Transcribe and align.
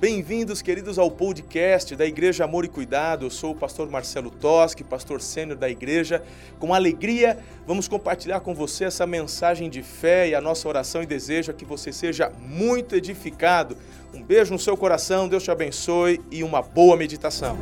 Bem-vindos, 0.00 0.62
queridos, 0.62 0.98
ao 0.98 1.10
podcast 1.10 1.94
da 1.94 2.06
Igreja 2.06 2.44
Amor 2.44 2.64
e 2.64 2.68
Cuidado. 2.68 3.26
Eu 3.26 3.30
sou 3.30 3.50
o 3.50 3.54
pastor 3.54 3.90
Marcelo 3.90 4.30
Toschi, 4.30 4.82
pastor 4.82 5.20
sênior 5.20 5.58
da 5.58 5.68
igreja. 5.68 6.22
Com 6.58 6.72
alegria, 6.72 7.36
vamos 7.66 7.86
compartilhar 7.86 8.40
com 8.40 8.54
você 8.54 8.84
essa 8.84 9.06
mensagem 9.06 9.68
de 9.68 9.82
fé 9.82 10.30
e 10.30 10.34
a 10.34 10.40
nossa 10.40 10.66
oração 10.66 11.02
e 11.02 11.06
desejo 11.06 11.50
é 11.50 11.54
que 11.54 11.66
você 11.66 11.92
seja 11.92 12.32
muito 12.40 12.96
edificado. 12.96 13.76
Um 14.14 14.22
beijo 14.22 14.54
no 14.54 14.58
seu 14.58 14.74
coração, 14.74 15.28
Deus 15.28 15.42
te 15.42 15.50
abençoe 15.50 16.18
e 16.30 16.42
uma 16.42 16.62
boa 16.62 16.96
meditação. 16.96 17.58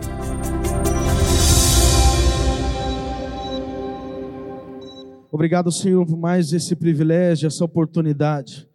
Obrigado, 5.32 5.72
Senhor, 5.72 6.06
por 6.06 6.16
mais 6.16 6.52
esse 6.52 6.76
privilégio, 6.76 7.48
essa 7.48 7.64
oportunidade. 7.64 8.67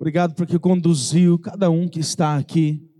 Obrigado 0.00 0.34
porque 0.34 0.58
conduziu 0.58 1.38
cada 1.38 1.68
um 1.68 1.86
que 1.86 2.00
está 2.00 2.38
aqui 2.38 2.90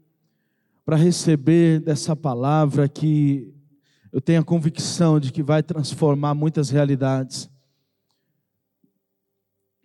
para 0.85 0.97
receber 0.97 1.81
dessa 1.81 2.15
palavra 2.15 2.87
que 2.91 3.55
eu 4.13 4.21
tenho 4.21 4.43
a 4.43 4.45
convicção 4.45 5.19
de 5.19 5.33
que 5.33 5.43
vai 5.43 5.63
transformar 5.63 6.35
muitas 6.35 6.69
realidades. 6.69 7.49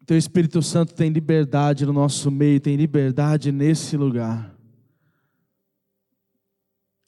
Teu 0.06 0.18
Espírito 0.18 0.62
Santo 0.62 0.94
tem 0.94 1.10
liberdade 1.10 1.86
no 1.86 1.94
nosso 1.94 2.30
meio, 2.30 2.60
tem 2.60 2.76
liberdade 2.76 3.50
nesse 3.50 3.96
lugar. 3.96 4.54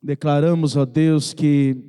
Declaramos, 0.02 0.78
ó 0.78 0.86
Deus, 0.86 1.34
que 1.34 1.84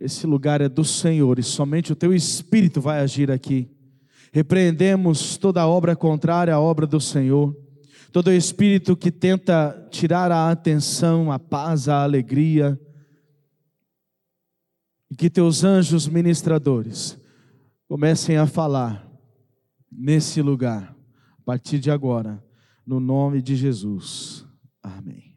esse 0.00 0.24
lugar 0.24 0.60
é 0.60 0.68
do 0.68 0.84
Senhor 0.84 1.36
e 1.40 1.42
somente 1.42 1.92
o 1.92 1.96
teu 1.96 2.14
Espírito 2.14 2.80
vai 2.80 3.00
agir 3.00 3.28
aqui. 3.28 3.68
Repreendemos 4.32 5.36
toda 5.36 5.66
obra 5.66 5.96
contrária 5.96 6.54
à 6.54 6.60
obra 6.60 6.86
do 6.86 7.00
Senhor, 7.00 7.56
todo 8.12 8.32
espírito 8.32 8.96
que 8.96 9.10
tenta 9.10 9.88
tirar 9.90 10.30
a 10.30 10.50
atenção, 10.50 11.32
a 11.32 11.38
paz, 11.38 11.88
a 11.88 12.02
alegria, 12.02 12.80
e 15.10 15.16
que 15.16 15.28
teus 15.28 15.64
anjos 15.64 16.06
ministradores 16.06 17.18
comecem 17.88 18.36
a 18.36 18.46
falar 18.46 19.10
nesse 19.90 20.40
lugar, 20.40 20.96
a 21.40 21.42
partir 21.44 21.80
de 21.80 21.90
agora, 21.90 22.42
no 22.86 23.00
nome 23.00 23.42
de 23.42 23.56
Jesus. 23.56 24.46
Amém. 24.80 25.36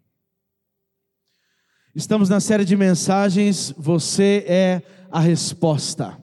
Estamos 1.96 2.30
na 2.30 2.40
série 2.40 2.64
de 2.64 2.76
mensagens, 2.76 3.74
você 3.76 4.46
é 4.48 4.84
a 5.12 5.20
resposta. 5.20 6.18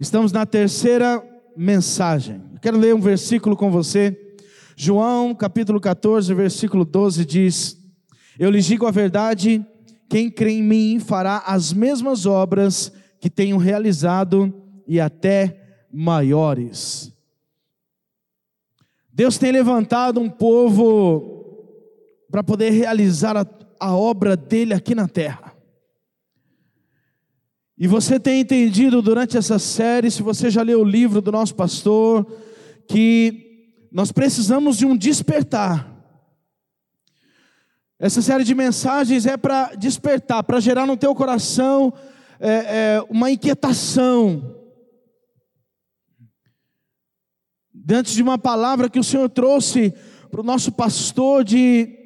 Estamos 0.00 0.32
na 0.32 0.46
terceira 0.46 1.22
mensagem. 1.58 2.40
quero 2.62 2.78
ler 2.78 2.94
um 2.94 3.00
versículo 3.00 3.56
com 3.56 3.68
você. 3.68 4.16
João, 4.76 5.34
capítulo 5.34 5.80
14, 5.80 6.32
versículo 6.32 6.84
12 6.84 7.24
diz: 7.24 7.76
Eu 8.38 8.48
lhes 8.48 8.64
digo 8.64 8.86
a 8.86 8.92
verdade, 8.92 9.66
quem 10.08 10.30
crê 10.30 10.52
em 10.52 10.62
mim 10.62 11.00
fará 11.00 11.42
as 11.44 11.72
mesmas 11.72 12.26
obras 12.26 12.92
que 13.20 13.28
tenho 13.28 13.56
realizado 13.56 14.54
e 14.86 15.00
até 15.00 15.60
maiores. 15.92 17.12
Deus 19.12 19.36
tem 19.36 19.50
levantado 19.50 20.20
um 20.20 20.30
povo 20.30 21.44
para 22.30 22.44
poder 22.44 22.70
realizar 22.70 23.36
a, 23.36 23.44
a 23.80 23.96
obra 23.96 24.36
dele 24.36 24.74
aqui 24.74 24.94
na 24.94 25.08
terra. 25.08 25.57
E 27.80 27.86
você 27.86 28.18
tem 28.18 28.40
entendido 28.40 29.00
durante 29.00 29.36
essa 29.36 29.56
série, 29.56 30.10
se 30.10 30.20
você 30.20 30.50
já 30.50 30.62
leu 30.62 30.80
o 30.80 30.84
livro 30.84 31.20
do 31.20 31.30
nosso 31.30 31.54
pastor, 31.54 32.26
que 32.88 33.70
nós 33.92 34.10
precisamos 34.10 34.76
de 34.76 34.84
um 34.84 34.96
despertar. 34.96 35.96
Essa 37.96 38.20
série 38.20 38.42
de 38.42 38.52
mensagens 38.52 39.26
é 39.26 39.36
para 39.36 39.76
despertar, 39.76 40.42
para 40.42 40.58
gerar 40.58 40.86
no 40.86 40.96
teu 40.96 41.14
coração 41.14 41.92
é, 42.40 42.50
é, 42.50 43.06
uma 43.08 43.30
inquietação. 43.30 44.56
Diante 47.72 48.12
de 48.12 48.22
uma 48.24 48.38
palavra 48.38 48.90
que 48.90 48.98
o 48.98 49.04
Senhor 49.04 49.28
trouxe 49.28 49.94
para 50.32 50.40
o 50.40 50.44
nosso 50.44 50.72
pastor, 50.72 51.44
de 51.44 51.96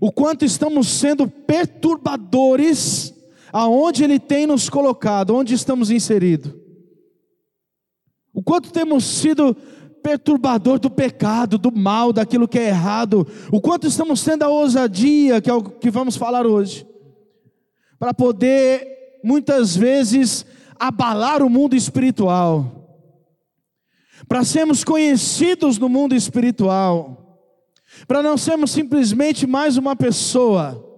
o 0.00 0.10
quanto 0.10 0.44
estamos 0.44 0.88
sendo 0.88 1.28
perturbadores 1.28 3.14
aonde 3.52 4.04
Ele 4.04 4.18
tem 4.18 4.46
nos 4.46 4.68
colocado, 4.68 5.34
onde 5.34 5.54
estamos 5.54 5.90
inseridos. 5.90 6.52
O 8.32 8.42
quanto 8.42 8.72
temos 8.72 9.04
sido 9.04 9.56
perturbador 10.02 10.78
do 10.78 10.90
pecado, 10.90 11.58
do 11.58 11.70
mal, 11.70 12.12
daquilo 12.12 12.48
que 12.48 12.58
é 12.58 12.68
errado, 12.68 13.26
o 13.52 13.60
quanto 13.60 13.86
estamos 13.86 14.22
tendo 14.22 14.42
a 14.42 14.48
ousadia, 14.48 15.40
que 15.40 15.50
é 15.50 15.54
o 15.54 15.62
que 15.62 15.90
vamos 15.90 16.16
falar 16.16 16.46
hoje, 16.46 16.86
para 17.98 18.14
poder, 18.14 19.20
muitas 19.22 19.76
vezes, 19.76 20.46
abalar 20.78 21.42
o 21.42 21.50
mundo 21.50 21.76
espiritual, 21.76 22.76
para 24.26 24.44
sermos 24.44 24.84
conhecidos 24.84 25.76
no 25.76 25.88
mundo 25.88 26.14
espiritual, 26.14 27.38
para 28.06 28.22
não 28.22 28.38
sermos 28.38 28.70
simplesmente 28.70 29.46
mais 29.46 29.76
uma 29.76 29.94
pessoa, 29.94 30.89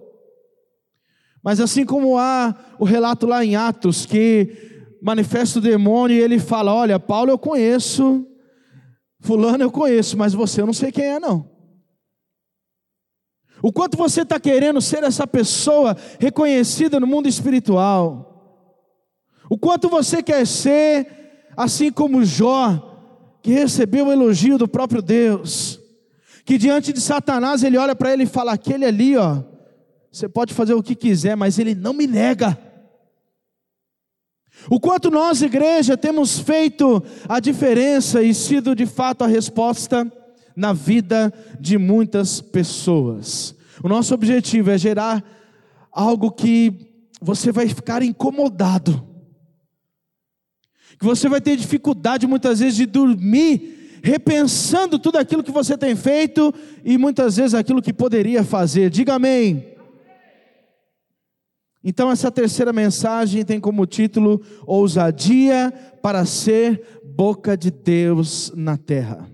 mas 1.43 1.59
assim 1.59 1.85
como 1.85 2.17
há 2.17 2.55
o 2.79 2.85
relato 2.85 3.27
lá 3.27 3.43
em 3.43 3.55
Atos 3.55 4.05
que 4.05 4.97
manifesta 5.01 5.59
o 5.59 5.61
demônio 5.61 6.15
e 6.15 6.21
ele 6.21 6.39
fala: 6.39 6.73
Olha, 6.73 6.97
Paulo 6.97 7.29
eu 7.29 7.37
conheço, 7.37 8.25
Fulano 9.19 9.63
eu 9.63 9.71
conheço, 9.71 10.17
mas 10.17 10.33
você 10.33 10.61
eu 10.61 10.65
não 10.65 10.73
sei 10.73 10.91
quem 10.91 11.05
é, 11.05 11.19
não. 11.19 11.51
O 13.61 13.71
quanto 13.71 13.97
você 13.97 14.21
está 14.21 14.39
querendo 14.39 14.81
ser 14.81 15.03
essa 15.03 15.27
pessoa 15.27 15.95
reconhecida 16.19 16.99
no 16.99 17.07
mundo 17.07 17.27
espiritual, 17.27 18.29
o 19.49 19.57
quanto 19.57 19.89
você 19.89 20.23
quer 20.23 20.45
ser, 20.47 21.07
assim 21.55 21.91
como 21.91 22.23
Jó, 22.25 23.37
que 23.41 23.51
recebeu 23.51 24.07
o 24.07 24.11
elogio 24.11 24.57
do 24.57 24.67
próprio 24.67 25.01
Deus, 25.01 25.79
que 26.45 26.57
diante 26.57 26.91
de 26.91 27.01
Satanás 27.01 27.63
ele 27.63 27.77
olha 27.77 27.95
para 27.95 28.13
ele 28.13 28.23
e 28.23 28.27
fala: 28.27 28.53
aquele 28.53 28.85
ali, 28.85 29.17
ó, 29.17 29.43
você 30.13 30.29
pode 30.29 30.53
fazer 30.53 30.75
o 30.75 30.83
que 30.83 30.93
quiser, 30.93 31.35
mas 31.35 31.57
Ele 31.57 31.73
não 31.73 31.91
me 31.91 32.05
nega. 32.05 32.55
O 34.69 34.79
quanto 34.79 35.09
nós, 35.09 35.41
igreja, 35.41 35.97
temos 35.97 36.37
feito 36.37 37.03
a 37.27 37.39
diferença 37.39 38.21
e 38.21 38.31
sido 38.31 38.75
de 38.75 38.85
fato 38.85 39.23
a 39.23 39.27
resposta 39.27 40.09
na 40.55 40.71
vida 40.71 41.33
de 41.59 41.79
muitas 41.79 42.39
pessoas. 42.39 43.55
O 43.83 43.89
nosso 43.89 44.13
objetivo 44.13 44.69
é 44.69 44.77
gerar 44.77 45.23
algo 45.91 46.31
que 46.31 47.07
você 47.19 47.51
vai 47.51 47.67
ficar 47.67 48.03
incomodado, 48.03 49.03
que 50.99 51.05
você 51.05 51.27
vai 51.27 51.41
ter 51.41 51.57
dificuldade 51.57 52.27
muitas 52.27 52.59
vezes 52.59 52.75
de 52.75 52.85
dormir, 52.85 53.99
repensando 54.03 54.99
tudo 54.99 55.17
aquilo 55.17 55.43
que 55.43 55.51
você 55.51 55.75
tem 55.75 55.95
feito 55.95 56.53
e 56.85 56.99
muitas 56.99 57.37
vezes 57.37 57.55
aquilo 57.55 57.81
que 57.81 57.91
poderia 57.91 58.43
fazer. 58.43 58.91
Diga 58.91 59.15
amém. 59.15 59.72
Então, 61.83 62.09
essa 62.09 62.31
terceira 62.31 62.71
mensagem 62.71 63.43
tem 63.43 63.59
como 63.59 63.85
título 63.85 64.41
Ousadia 64.65 65.73
para 66.01 66.25
ser 66.25 67.01
boca 67.03 67.57
de 67.57 67.69
Deus 67.69 68.53
na 68.55 68.77
terra. 68.77 69.29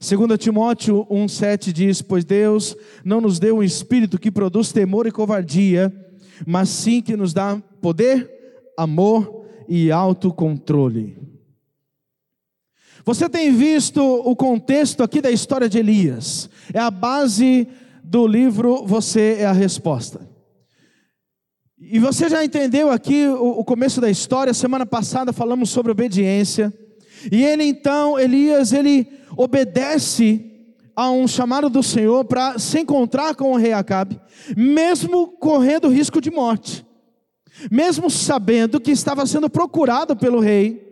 2 0.00 0.38
Timóteo 0.38 1.06
1,7 1.10 1.72
diz: 1.72 2.02
Pois 2.02 2.24
Deus 2.24 2.74
não 3.04 3.20
nos 3.20 3.38
deu 3.38 3.58
um 3.58 3.62
espírito 3.62 4.18
que 4.18 4.30
produz 4.30 4.72
temor 4.72 5.06
e 5.06 5.12
covardia, 5.12 5.94
mas 6.46 6.68
sim 6.70 7.02
que 7.02 7.16
nos 7.16 7.32
dá 7.32 7.62
poder, 7.80 8.28
amor 8.76 9.46
e 9.68 9.92
autocontrole. 9.92 11.16
Você 13.04 13.28
tem 13.28 13.52
visto 13.52 14.02
o 14.02 14.34
contexto 14.34 15.02
aqui 15.02 15.20
da 15.20 15.30
história 15.30 15.68
de 15.68 15.78
Elias, 15.78 16.50
é 16.72 16.78
a 16.78 16.90
base 16.90 17.68
do 18.02 18.26
livro 18.26 18.84
Você 18.86 19.36
é 19.38 19.46
a 19.46 19.52
Resposta. 19.52 20.29
E 21.80 21.98
você 21.98 22.28
já 22.28 22.44
entendeu 22.44 22.90
aqui 22.90 23.26
o, 23.26 23.64
começo 23.64 24.02
da 24.02 24.10
história, 24.10 24.52
semana 24.52 24.84
passada 24.84 25.32
falamos 25.32 25.70
sobre 25.70 25.90
obediência. 25.90 26.72
E 27.32 27.42
ele 27.42 27.64
então, 27.64 28.18
Elias, 28.18 28.72
ele 28.74 29.06
obedece 29.34 30.44
a 30.94 31.10
um 31.10 31.26
chamado 31.26 31.70
do 31.70 31.82
Senhor 31.82 32.26
para 32.26 32.58
se 32.58 32.80
encontrar 32.80 33.34
com 33.34 33.52
o 33.52 33.56
rei 33.56 33.72
Acabe, 33.72 34.20
mesmo 34.54 35.28
correndo 35.38 35.88
risco 35.88 36.20
de 36.20 36.30
morte, 36.30 36.84
mesmo 37.70 38.10
sabendo 38.10 38.78
que 38.78 38.90
estava 38.90 39.24
sendo 39.24 39.48
procurado 39.48 40.14
pelo 40.14 40.38
rei. 40.38 40.86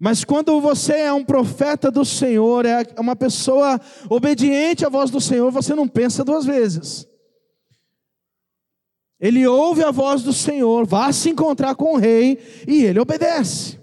Mas 0.00 0.24
quando 0.24 0.60
você 0.60 0.92
é 0.94 1.12
um 1.12 1.24
profeta 1.24 1.90
do 1.90 2.04
Senhor, 2.04 2.64
é 2.64 2.86
uma 2.98 3.16
pessoa 3.16 3.78
obediente 4.08 4.86
à 4.86 4.88
voz 4.88 5.10
do 5.10 5.20
Senhor, 5.20 5.50
você 5.50 5.74
não 5.74 5.86
pensa 5.86 6.24
duas 6.24 6.46
vezes. 6.46 7.07
Ele 9.20 9.46
ouve 9.46 9.82
a 9.82 9.90
voz 9.90 10.22
do 10.22 10.32
Senhor, 10.32 10.86
vá 10.86 11.12
se 11.12 11.30
encontrar 11.30 11.74
com 11.74 11.94
o 11.94 11.98
rei 11.98 12.38
e 12.66 12.84
ele 12.84 13.00
obedece. 13.00 13.78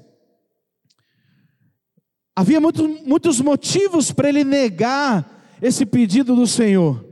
Havia 2.34 2.60
muitos, 2.60 3.02
muitos 3.04 3.42
motivos 3.42 4.12
para 4.12 4.30
ele 4.30 4.44
negar 4.44 5.58
esse 5.62 5.86
pedido 5.86 6.36
do 6.36 6.48
Senhor. 6.48 7.06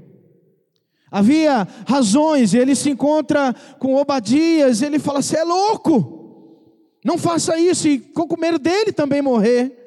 Havia 1.12 1.68
razões, 1.88 2.54
ele 2.54 2.76
se 2.76 2.90
encontra 2.90 3.54
com 3.78 3.96
Obadias, 3.96 4.82
ele 4.82 5.00
fala: 5.00 5.22
Você 5.22 5.38
é 5.38 5.44
louco, 5.44 6.58
não 7.06 7.18
faça 7.18 7.60
isso, 7.60 7.88
e 7.88 8.00
com 8.00 8.40
medo 8.40 8.58
dele 8.58 8.92
também 8.92 9.22
morrer. 9.22 9.80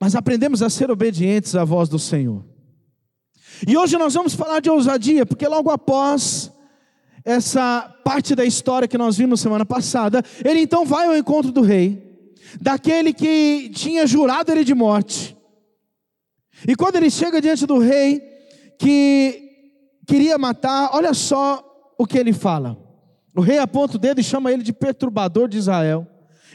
Mas 0.00 0.14
aprendemos 0.14 0.62
a 0.62 0.70
ser 0.70 0.90
obedientes 0.90 1.56
à 1.56 1.64
voz 1.64 1.88
do 1.88 1.98
Senhor. 1.98 2.44
E 3.66 3.76
hoje 3.76 3.96
nós 3.96 4.14
vamos 4.14 4.34
falar 4.34 4.60
de 4.60 4.70
ousadia, 4.70 5.24
porque 5.24 5.46
logo 5.48 5.70
após 5.70 6.51
essa 7.24 7.82
parte 8.04 8.34
da 8.34 8.44
história 8.44 8.88
que 8.88 8.98
nós 8.98 9.16
vimos 9.16 9.40
semana 9.40 9.64
passada, 9.64 10.22
ele 10.44 10.60
então 10.60 10.84
vai 10.84 11.06
ao 11.06 11.16
encontro 11.16 11.52
do 11.52 11.60
rei, 11.60 12.30
daquele 12.60 13.12
que 13.12 13.70
tinha 13.74 14.06
jurado 14.06 14.50
ele 14.50 14.64
de 14.64 14.74
morte. 14.74 15.36
E 16.66 16.74
quando 16.74 16.96
ele 16.96 17.10
chega 17.10 17.40
diante 17.40 17.66
do 17.66 17.78
rei, 17.78 18.20
que 18.78 19.50
queria 20.06 20.38
matar, 20.38 20.90
olha 20.92 21.14
só 21.14 21.94
o 21.98 22.06
que 22.06 22.18
ele 22.18 22.32
fala. 22.32 22.76
O 23.34 23.40
rei 23.40 23.58
aponta 23.58 23.96
o 23.96 23.98
dedo 23.98 24.20
e 24.20 24.24
chama 24.24 24.52
ele 24.52 24.62
de 24.62 24.72
perturbador 24.72 25.48
de 25.48 25.58
Israel. 25.58 26.06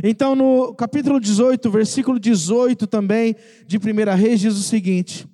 Então, 0.04 0.36
no 0.36 0.76
capítulo 0.76 1.20
18, 1.20 1.72
versículo 1.72 2.20
18 2.20 2.86
também 2.86 3.36
de 3.66 3.78
1 3.78 4.16
Reis, 4.16 4.40
diz 4.40 4.56
o 4.56 4.62
seguinte: 4.62 5.28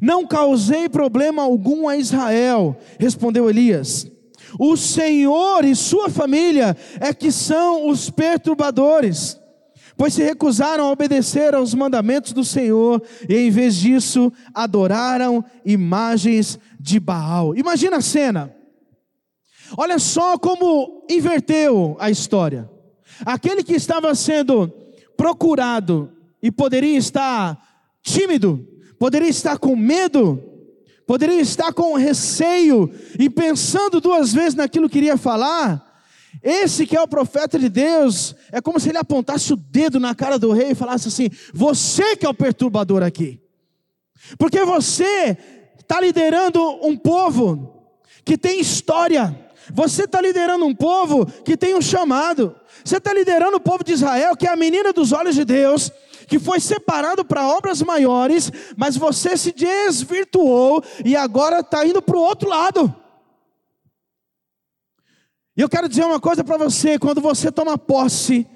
Não 0.00 0.26
causei 0.26 0.88
problema 0.88 1.42
algum 1.42 1.88
a 1.88 1.96
Israel, 1.96 2.76
respondeu 2.98 3.50
Elias. 3.50 4.08
O 4.58 4.76
Senhor 4.76 5.64
e 5.64 5.74
sua 5.74 6.08
família 6.08 6.76
é 7.00 7.12
que 7.12 7.30
são 7.30 7.88
os 7.88 8.10
perturbadores, 8.10 9.38
pois 9.96 10.14
se 10.14 10.22
recusaram 10.22 10.86
a 10.86 10.90
obedecer 10.90 11.54
aos 11.54 11.74
mandamentos 11.74 12.32
do 12.32 12.44
Senhor 12.44 13.02
e, 13.28 13.34
em 13.36 13.50
vez 13.50 13.76
disso, 13.76 14.32
adoraram 14.54 15.44
imagens 15.64 16.58
de 16.78 17.00
Baal. 17.00 17.56
Imagina 17.56 17.98
a 17.98 18.02
cena. 18.02 18.54
Olha 19.76 19.98
só 19.98 20.38
como 20.38 21.04
inverteu 21.10 21.96
a 21.98 22.10
história. 22.10 22.70
Aquele 23.24 23.62
que 23.62 23.74
estava 23.74 24.14
sendo 24.14 24.68
procurado 25.16 26.12
e 26.42 26.50
poderia 26.50 26.96
estar 26.96 27.58
tímido, 28.02 28.64
poderia 28.98 29.28
estar 29.28 29.58
com 29.58 29.74
medo, 29.74 30.42
poderia 31.06 31.40
estar 31.40 31.72
com 31.72 31.94
receio 31.94 32.92
e 33.18 33.30
pensando 33.30 34.00
duas 34.00 34.32
vezes 34.32 34.54
naquilo 34.54 34.88
que 34.88 34.98
iria 34.98 35.16
falar. 35.16 35.84
Esse 36.42 36.86
que 36.86 36.96
é 36.96 37.00
o 37.00 37.08
profeta 37.08 37.58
de 37.58 37.68
Deus, 37.68 38.34
é 38.52 38.60
como 38.60 38.78
se 38.78 38.88
ele 38.88 38.98
apontasse 38.98 39.52
o 39.52 39.56
dedo 39.56 39.98
na 39.98 40.14
cara 40.14 40.38
do 40.38 40.52
rei 40.52 40.72
e 40.72 40.74
falasse 40.74 41.08
assim: 41.08 41.30
Você 41.54 42.16
que 42.16 42.26
é 42.26 42.28
o 42.28 42.34
perturbador 42.34 43.02
aqui, 43.02 43.40
porque 44.38 44.64
você 44.64 45.36
está 45.78 46.00
liderando 46.00 46.60
um 46.84 46.96
povo 46.96 47.94
que 48.24 48.36
tem 48.36 48.60
história, 48.60 49.34
você 49.72 50.04
está 50.04 50.20
liderando 50.20 50.66
um 50.66 50.74
povo 50.74 51.26
que 51.26 51.56
tem 51.56 51.74
um 51.74 51.80
chamado, 51.80 52.54
você 52.84 52.98
está 52.98 53.12
liderando 53.14 53.56
o 53.56 53.60
povo 53.60 53.82
de 53.82 53.92
Israel, 53.92 54.36
que 54.36 54.46
é 54.46 54.50
a 54.50 54.56
menina 54.56 54.92
dos 54.92 55.12
olhos 55.12 55.34
de 55.34 55.44
Deus, 55.44 55.90
que 56.26 56.38
foi 56.38 56.60
separado 56.60 57.24
para 57.24 57.46
obras 57.46 57.82
maiores, 57.82 58.50
mas 58.76 58.96
você 58.96 59.36
se 59.36 59.52
desvirtuou 59.52 60.82
e 61.04 61.16
agora 61.16 61.60
está 61.60 61.86
indo 61.86 62.02
para 62.02 62.16
o 62.16 62.20
outro 62.20 62.48
lado. 62.48 62.94
E 65.56 65.60
eu 65.60 65.68
quero 65.68 65.88
dizer 65.88 66.04
uma 66.04 66.20
coisa 66.20 66.44
para 66.44 66.58
você: 66.58 66.98
quando 66.98 67.20
você 67.20 67.50
toma 67.50 67.78
posse 67.78 68.46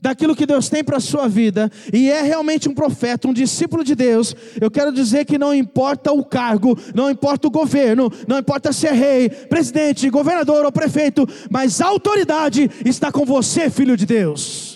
daquilo 0.00 0.34
que 0.34 0.46
Deus 0.46 0.68
tem 0.68 0.82
para 0.82 0.96
a 0.96 1.00
sua 1.00 1.28
vida, 1.28 1.70
e 1.92 2.10
é 2.10 2.22
realmente 2.22 2.68
um 2.68 2.74
profeta, 2.74 3.28
um 3.28 3.32
discípulo 3.32 3.84
de 3.84 3.94
Deus, 3.94 4.34
eu 4.60 4.68
quero 4.68 4.90
dizer 4.90 5.24
que 5.24 5.38
não 5.38 5.54
importa 5.54 6.10
o 6.10 6.24
cargo, 6.24 6.76
não 6.92 7.08
importa 7.08 7.46
o 7.46 7.50
governo, 7.50 8.10
não 8.26 8.36
importa 8.36 8.72
ser 8.72 8.92
rei, 8.94 9.28
presidente, 9.28 10.10
governador 10.10 10.64
ou 10.64 10.72
prefeito, 10.72 11.24
mas 11.48 11.80
a 11.80 11.86
autoridade 11.86 12.68
está 12.84 13.12
com 13.12 13.24
você, 13.24 13.70
filho 13.70 13.96
de 13.96 14.04
Deus. 14.04 14.71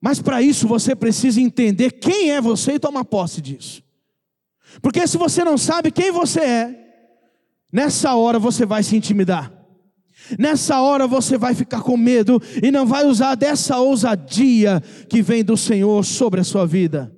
Mas 0.00 0.20
para 0.20 0.40
isso 0.40 0.66
você 0.66 0.96
precisa 0.96 1.40
entender 1.40 1.92
quem 1.92 2.30
é 2.30 2.40
você 2.40 2.72
e 2.72 2.78
tomar 2.78 3.04
posse 3.04 3.40
disso. 3.40 3.82
Porque 4.80 5.06
se 5.06 5.18
você 5.18 5.44
não 5.44 5.58
sabe 5.58 5.90
quem 5.90 6.10
você 6.10 6.40
é, 6.40 6.80
nessa 7.72 8.14
hora 8.14 8.38
você 8.38 8.64
vai 8.64 8.82
se 8.82 8.96
intimidar. 8.96 9.52
Nessa 10.38 10.80
hora 10.80 11.06
você 11.06 11.36
vai 11.36 11.54
ficar 11.54 11.82
com 11.82 11.96
medo 11.96 12.40
e 12.62 12.70
não 12.70 12.86
vai 12.86 13.04
usar 13.04 13.34
dessa 13.34 13.78
ousadia 13.78 14.80
que 15.08 15.22
vem 15.22 15.44
do 15.44 15.56
Senhor 15.56 16.04
sobre 16.04 16.40
a 16.40 16.44
sua 16.44 16.66
vida. 16.66 17.14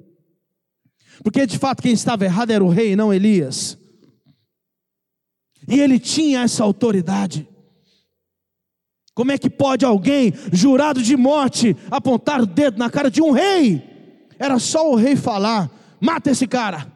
Porque 1.22 1.46
de 1.46 1.58
fato 1.58 1.82
quem 1.82 1.92
estava 1.92 2.24
errado 2.24 2.50
era 2.50 2.64
o 2.64 2.68
rei, 2.68 2.96
não 2.96 3.12
Elias. 3.12 3.78
E 5.68 5.78
ele 5.78 5.98
tinha 5.98 6.42
essa 6.42 6.64
autoridade. 6.64 7.48
Como 9.14 9.30
é 9.30 9.38
que 9.38 9.50
pode 9.50 9.84
alguém 9.84 10.32
jurado 10.52 11.02
de 11.02 11.16
morte 11.16 11.76
apontar 11.90 12.40
o 12.40 12.46
dedo 12.46 12.78
na 12.78 12.88
cara 12.88 13.10
de 13.10 13.20
um 13.20 13.30
rei? 13.30 13.82
Era 14.38 14.58
só 14.58 14.90
o 14.90 14.94
rei 14.94 15.16
falar: 15.16 15.70
mata 16.00 16.30
esse 16.30 16.46
cara. 16.46 16.90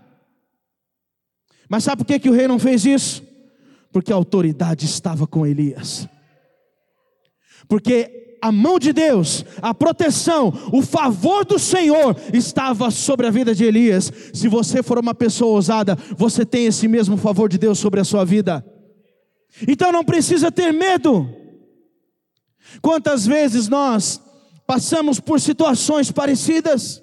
Mas 1.69 1.85
sabe 1.85 1.99
por 1.99 2.07
que, 2.07 2.19
que 2.19 2.31
o 2.31 2.33
rei 2.33 2.49
não 2.49 2.59
fez 2.59 2.85
isso? 2.87 3.23
Porque 3.93 4.13
a 4.13 4.17
autoridade 4.17 4.85
estava 4.85 5.27
com 5.27 5.47
Elias. 5.47 6.09
Porque 7.69 8.39
a 8.41 8.53
mão 8.53 8.79
de 8.79 8.93
Deus, 8.93 9.45
a 9.61 9.75
proteção, 9.75 10.53
o 10.73 10.83
favor 10.83 11.45
do 11.45 11.59
Senhor 11.59 12.17
estava 12.33 12.91
sobre 12.91 13.27
a 13.27 13.31
vida 13.31 13.55
de 13.55 13.65
Elias. 13.65 14.13
Se 14.33 14.49
você 14.49 14.83
for 14.83 14.99
uma 14.99 15.15
pessoa 15.15 15.53
ousada, 15.53 15.99
você 16.17 16.47
tem 16.47 16.67
esse 16.67 16.87
mesmo 16.87 17.17
favor 17.17 17.49
de 17.49 17.59
Deus 17.59 17.79
sobre 17.79 18.01
a 18.01 18.05
sua 18.05 18.25
vida. 18.25 18.65
Então 19.67 19.91
não 19.91 20.05
precisa 20.05 20.53
ter 20.53 20.73
medo. 20.73 21.29
Quantas 22.83 23.27
vezes 23.27 23.69
nós 23.69 24.21
passamos 24.67 25.21
por 25.21 25.41
situações 25.41 26.11
parecidas? 26.11 27.03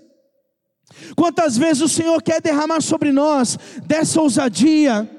Quantas 1.15 1.57
vezes 1.57 1.81
o 1.81 1.89
Senhor 1.89 2.21
quer 2.21 2.41
derramar 2.41 2.81
sobre 2.81 3.11
nós 3.11 3.57
dessa 3.85 4.21
ousadia, 4.21 5.09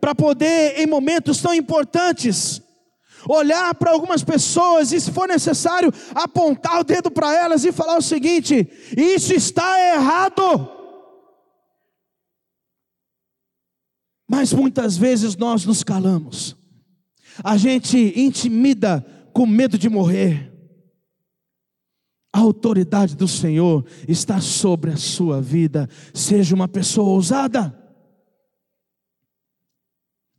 para 0.00 0.14
poder, 0.14 0.78
em 0.78 0.86
momentos 0.86 1.40
tão 1.40 1.54
importantes, 1.54 2.60
olhar 3.28 3.74
para 3.74 3.92
algumas 3.92 4.22
pessoas 4.22 4.92
e, 4.92 5.00
se 5.00 5.10
for 5.10 5.28
necessário, 5.28 5.92
apontar 6.14 6.80
o 6.80 6.84
dedo 6.84 7.10
para 7.10 7.34
elas 7.34 7.64
e 7.64 7.72
falar 7.72 7.96
o 7.96 8.02
seguinte: 8.02 8.68
isso 8.96 9.32
está 9.32 9.78
errado. 9.94 10.70
Mas 14.28 14.52
muitas 14.52 14.96
vezes 14.96 15.36
nós 15.36 15.64
nos 15.66 15.82
calamos, 15.82 16.56
a 17.44 17.56
gente 17.56 18.12
intimida 18.16 19.04
com 19.32 19.46
medo 19.46 19.78
de 19.78 19.88
morrer. 19.88 20.52
A 22.32 22.38
autoridade 22.38 23.14
do 23.14 23.28
Senhor 23.28 23.84
está 24.08 24.40
sobre 24.40 24.90
a 24.90 24.96
sua 24.96 25.40
vida. 25.40 25.88
Seja 26.14 26.54
uma 26.54 26.66
pessoa 26.66 27.08
ousada. 27.08 27.78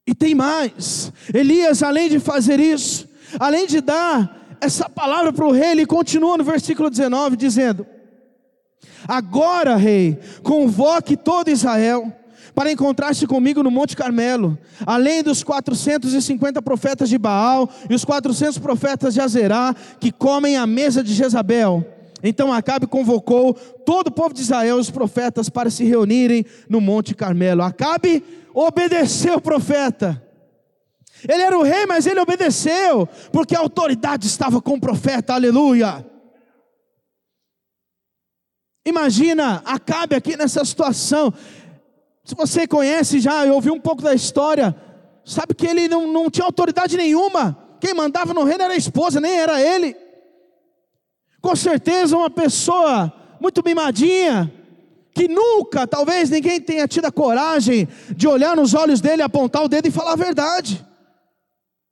E 0.05 0.15
tem 0.15 0.33
mais: 0.33 1.12
Elias, 1.33 1.83
além 1.83 2.09
de 2.09 2.19
fazer 2.19 2.59
isso, 2.59 3.07
além 3.39 3.67
de 3.67 3.79
dar 3.79 4.57
essa 4.59 4.89
palavra 4.89 5.31
para 5.31 5.45
o 5.45 5.51
rei, 5.51 5.71
ele 5.71 5.85
continua 5.85 6.38
no 6.38 6.43
versículo 6.43 6.89
19, 6.89 7.38
dizendo: 7.38 7.85
Agora, 9.07 9.75
rei, 9.75 10.19
convoque 10.41 11.15
todo 11.15 11.50
Israel 11.50 12.12
para 12.53 12.72
encontrar-se 12.72 13.25
comigo 13.25 13.63
no 13.63 13.72
Monte 13.72 13.95
Carmelo, 13.95 14.57
além 14.86 15.24
dos 15.24 15.43
450 15.43 16.62
profetas 16.62 17.10
de 17.10 17.17
Baal 17.17 17.69
e 17.89 17.95
os 17.95 18.05
400 18.05 18.60
profetas 18.60 19.13
de 19.13 19.22
Azerá, 19.22 19.75
que 20.00 20.12
comem 20.12 20.57
à 20.57 20.67
mesa 20.67 21.03
de 21.03 21.13
Jezabel. 21.13 21.86
Então 22.24 22.53
Acabe 22.53 22.88
convocou 22.88 23.53
todo 23.53 24.07
o 24.07 24.12
povo 24.12 24.33
de 24.33 24.41
Israel, 24.41 24.77
os 24.77 24.89
profetas, 24.89 25.50
para 25.50 25.69
se 25.69 25.83
reunirem 25.83 26.45
no 26.69 26.79
Monte 26.79 27.13
Carmelo. 27.13 27.62
Acabe 27.62 28.24
obedeceu 28.53 29.36
o 29.36 29.41
profeta. 29.41 30.22
Ele 31.27 31.41
era 31.41 31.57
o 31.57 31.63
rei, 31.63 31.86
mas 31.86 32.05
ele 32.05 32.19
obedeceu, 32.19 33.07
porque 33.31 33.55
a 33.55 33.60
autoridade 33.60 34.27
estava 34.27 34.62
com 34.62 34.74
o 34.75 34.79
profeta, 34.79 35.33
aleluia. 35.33 36.05
Imagina, 38.86 39.62
Acabe 39.65 40.15
aqui 40.15 40.36
nessa 40.36 40.63
situação, 40.65 41.33
se 42.23 42.35
você 42.35 42.65
conhece 42.65 43.19
já 43.19 43.45
e 43.45 43.49
ouviu 43.49 43.73
um 43.73 43.79
pouco 43.79 44.01
da 44.01 44.13
história, 44.13 44.75
sabe 45.25 45.53
que 45.53 45.67
ele 45.67 45.87
não, 45.87 46.11
não 46.11 46.29
tinha 46.29 46.45
autoridade 46.45 46.95
nenhuma. 46.95 47.57
Quem 47.81 47.93
mandava 47.93 48.33
no 48.33 48.43
reino 48.43 48.63
era 48.63 48.73
a 48.73 48.77
esposa, 48.77 49.19
nem 49.19 49.33
era 49.33 49.61
ele. 49.61 49.95
Com 51.41 51.55
certeza, 51.55 52.15
uma 52.15 52.29
pessoa 52.29 53.11
muito 53.41 53.61
mimadinha, 53.61 54.49
que 55.13 55.27
nunca, 55.27 55.85
talvez 55.85 56.29
ninguém 56.29 56.61
tenha 56.61 56.87
tido 56.87 57.05
a 57.05 57.11
coragem 57.11 57.87
de 58.15 58.25
olhar 58.25 58.55
nos 58.55 58.73
olhos 58.73 59.01
dele, 59.01 59.21
apontar 59.21 59.61
o 59.61 59.67
dedo 59.67 59.89
e 59.89 59.91
falar 59.91 60.13
a 60.13 60.15
verdade. 60.15 60.83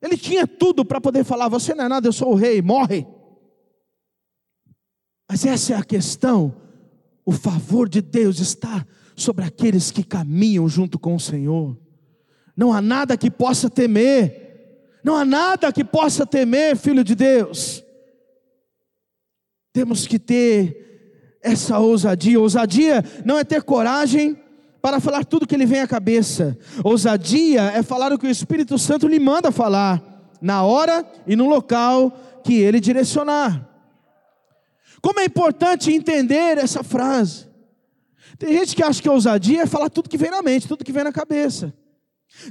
Ele 0.01 0.15
tinha 0.15 0.47
tudo 0.47 0.85
para 0.85 1.01
poder 1.01 1.25
falar: 1.25 1.49
Você 1.49 1.75
não 1.75 1.83
é 1.85 1.87
nada, 1.89 2.07
eu 2.07 2.13
sou 2.13 2.31
o 2.31 2.35
rei, 2.35 2.61
morre. 2.61 3.05
Mas 5.29 5.45
essa 5.45 5.73
é 5.73 5.77
a 5.77 5.83
questão. 5.83 6.55
O 7.25 7.33
favor 7.33 7.87
de 7.87 8.01
Deus 8.01 8.39
está 8.39 8.85
sobre 9.15 9.45
aqueles 9.45 9.91
que 9.91 10.03
caminham 10.03 10.67
junto 10.67 10.97
com 10.97 11.15
o 11.15 11.19
Senhor. 11.19 11.77
Não 12.55 12.73
há 12.73 12.81
nada 12.81 13.17
que 13.17 13.31
possa 13.31 13.69
temer, 13.69 14.99
não 15.03 15.15
há 15.15 15.25
nada 15.25 15.71
que 15.71 15.83
possa 15.83 16.25
temer, 16.25 16.75
filho 16.75 17.03
de 17.03 17.15
Deus. 17.15 17.83
Temos 19.73 20.05
que 20.05 20.19
ter 20.19 21.39
essa 21.41 21.79
ousadia. 21.79 22.39
Ousadia 22.39 23.03
não 23.25 23.37
é 23.37 23.43
ter 23.43 23.63
coragem 23.63 24.37
para 24.81 24.99
falar 24.99 25.23
tudo 25.23 25.47
que 25.47 25.55
lhe 25.55 25.65
vem 25.65 25.81
à 25.81 25.87
cabeça. 25.87 26.57
Ousadia 26.83 27.61
é 27.61 27.83
falar 27.83 28.11
o 28.11 28.17
que 28.17 28.27
o 28.27 28.31
Espírito 28.31 28.77
Santo 28.77 29.07
lhe 29.07 29.19
manda 29.19 29.51
falar, 29.51 30.01
na 30.41 30.63
hora 30.63 31.05
e 31.27 31.35
no 31.35 31.47
local 31.47 32.11
que 32.43 32.55
ele 32.55 32.79
direcionar. 32.79 33.67
Como 35.01 35.19
é 35.19 35.25
importante 35.25 35.91
entender 35.91 36.57
essa 36.57 36.83
frase. 36.83 37.50
Tem 38.41 38.57
gente 38.57 38.75
que 38.75 38.81
acha 38.81 38.99
que 38.99 39.07
ousadia 39.07 39.61
é 39.61 39.65
falar 39.67 39.87
tudo 39.87 40.09
que 40.09 40.17
vem 40.17 40.31
na 40.31 40.41
mente, 40.41 40.67
tudo 40.67 40.83
que 40.83 40.91
vem 40.91 41.03
na 41.03 41.11
cabeça. 41.11 41.71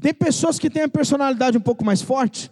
Tem 0.00 0.14
pessoas 0.14 0.56
que 0.56 0.70
têm 0.70 0.84
a 0.84 0.88
personalidade 0.88 1.58
um 1.58 1.60
pouco 1.60 1.84
mais 1.84 2.00
forte, 2.00 2.48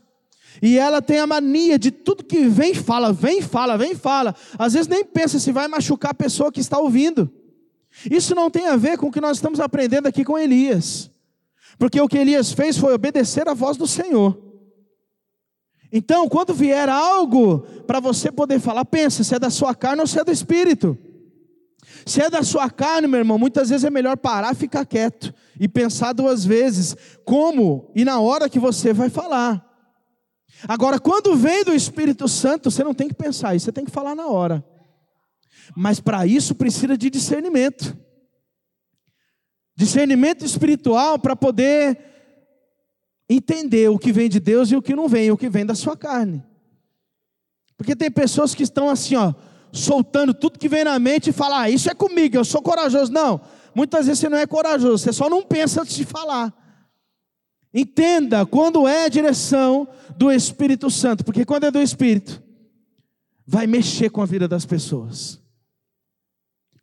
e 0.61 0.77
ela 0.77 1.01
tem 1.01 1.21
a 1.21 1.27
mania 1.27 1.79
de 1.79 1.93
tudo 1.93 2.25
que 2.25 2.49
vem 2.49 2.75
fala, 2.75 3.13
vem 3.13 3.41
fala, 3.41 3.79
vem 3.79 3.95
fala. 3.95 4.35
Às 4.59 4.73
vezes 4.73 4.89
nem 4.89 5.05
pensa 5.05 5.39
se 5.39 5.53
vai 5.53 5.69
machucar 5.69 6.11
a 6.11 6.15
pessoa 6.15 6.51
que 6.51 6.59
está 6.59 6.81
ouvindo. 6.81 7.31
Isso 8.11 8.35
não 8.35 8.51
tem 8.51 8.67
a 8.67 8.75
ver 8.75 8.99
com 8.99 9.07
o 9.07 9.13
que 9.13 9.21
nós 9.21 9.37
estamos 9.37 9.61
aprendendo 9.61 10.09
aqui 10.09 10.25
com 10.25 10.37
Elias. 10.37 11.09
Porque 11.79 12.01
o 12.01 12.09
que 12.09 12.19
Elias 12.19 12.51
fez 12.51 12.77
foi 12.77 12.93
obedecer 12.93 13.49
à 13.49 13.55
voz 13.55 13.77
do 13.77 13.87
Senhor. 13.87 14.37
Então, 15.93 16.29
quando 16.29 16.53
vier 16.53 16.89
algo 16.89 17.61
para 17.87 18.01
você 18.01 18.33
poder 18.33 18.59
falar, 18.59 18.85
pensa 18.85 19.23
se 19.23 19.33
é 19.33 19.39
da 19.39 19.49
sua 19.49 19.77
carne 19.77 20.01
ou 20.01 20.09
se 20.09 20.19
é 20.19 20.25
do 20.25 20.33
espírito. 20.33 20.99
Se 22.07 22.21
é 22.21 22.31
da 22.31 22.43
sua 22.43 22.71
carne, 22.71 23.07
meu 23.07 23.19
irmão, 23.19 23.39
muitas 23.39 23.71
vezes 23.71 23.85
é 23.85 23.91
melhor 23.91 24.17
parar, 24.17 24.55
ficar 24.55 24.85
quieto 24.85 25.35
e 25.59 25.69
pensar 25.69 26.13
duas 26.13 26.45
vezes 26.45 26.97
como 27.25 27.91
e 27.95 28.05
na 28.05 28.21
hora 28.21 28.49
que 28.49 28.59
você 28.59 28.93
vai 28.93 29.11
falar. 29.11 29.65
Agora, 30.67 30.99
quando 30.99 31.37
vem 31.37 31.65
do 31.65 31.75
Espírito 31.75 32.27
Santo, 32.27 32.71
você 32.71 32.83
não 32.83 32.95
tem 32.95 33.09
que 33.09 33.15
pensar 33.15 33.55
isso, 33.55 33.67
você 33.67 33.73
tem 33.73 33.85
que 33.85 33.91
falar 33.91 34.15
na 34.15 34.27
hora. 34.27 34.65
Mas 35.77 36.01
para 36.01 36.27
isso 36.27 36.55
precisa 36.55 36.97
de 36.97 37.11
discernimento. 37.11 37.97
Discernimento 39.77 40.45
espiritual 40.45 41.19
para 41.19 41.37
poder 41.37 41.99
entender 43.29 43.89
o 43.89 43.99
que 43.99 44.13
vem 44.13 44.29
de 44.29 44.41
Deus 44.41 44.71
e 44.71 44.77
o 44.77 44.83
que 44.83 44.97
não 44.97 45.07
vem, 45.07 45.31
o 45.31 45.37
que 45.37 45.49
vem 45.49 45.65
da 45.65 45.75
sua 45.75 45.97
carne. 45.97 46.43
Porque 47.77 47.95
tem 47.95 48.11
pessoas 48.11 48.55
que 48.55 48.63
estão 48.65 48.89
assim, 48.89 49.15
ó, 49.15 49.33
soltando 49.73 50.33
tudo 50.35 50.59
que 50.59 50.69
vem 50.69 50.85
na 50.85 50.99
mente 50.99 51.31
e 51.31 51.33
falar, 51.33 51.63
ah, 51.63 51.71
isso 51.71 51.91
é 51.91 51.95
comigo, 51.95 52.37
eu 52.37 52.45
sou 52.45 52.63
corajoso. 52.63 53.13
Não, 53.13 53.41
muitas 53.75 54.07
vezes 54.07 54.21
você 54.21 54.29
não 54.29 54.39
é 54.39 54.47
corajoso, 54.47 54.99
você 54.99 55.13
só 55.13 55.29
não 55.29 55.43
pensa 55.43 55.83
antes 55.83 55.97
de 55.97 56.05
falar. 56.05 56.53
Entenda 57.73 58.47
quando 58.47 58.89
é 58.89 59.05
a 59.05 59.09
direção 59.09 59.87
do 60.17 60.33
Espírito 60.33 60.91
Santo, 60.91 61.25
porque 61.25 61.45
quando 61.45 61.65
é 61.65 61.71
do 61.71 61.81
Espírito, 61.81 62.43
vai 63.47 63.67
mexer 63.67 64.11
com 64.11 64.23
a 64.23 64.27
vida 64.27 64.49
das 64.49 64.65
pessoas. 64.65 65.41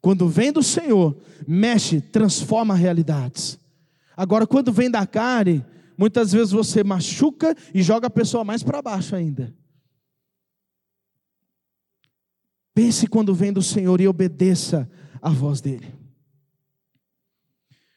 Quando 0.02 0.28
vem 0.30 0.52
do 0.52 0.62
Senhor, 0.62 1.18
mexe, 1.48 2.00
transforma 2.00 2.76
realidades. 2.76 3.60
Agora, 4.16 4.46
quando 4.46 4.72
vem 4.72 4.90
da 4.90 5.06
carne, 5.08 5.66
muitas 5.98 6.32
vezes 6.32 6.52
você 6.52 6.84
machuca 6.84 7.56
e 7.74 7.82
joga 7.82 8.08
a 8.08 8.12
pessoa 8.12 8.44
mais 8.44 8.62
para 8.62 8.82
baixo 8.82 9.16
ainda. 9.16 9.54
Pense 12.76 13.08
quando 13.08 13.34
vem 13.34 13.54
do 13.54 13.64
Senhor 13.64 14.02
e 14.02 14.08
obedeça 14.08 14.88
a 15.22 15.30
voz 15.30 15.62
dele. 15.62 15.96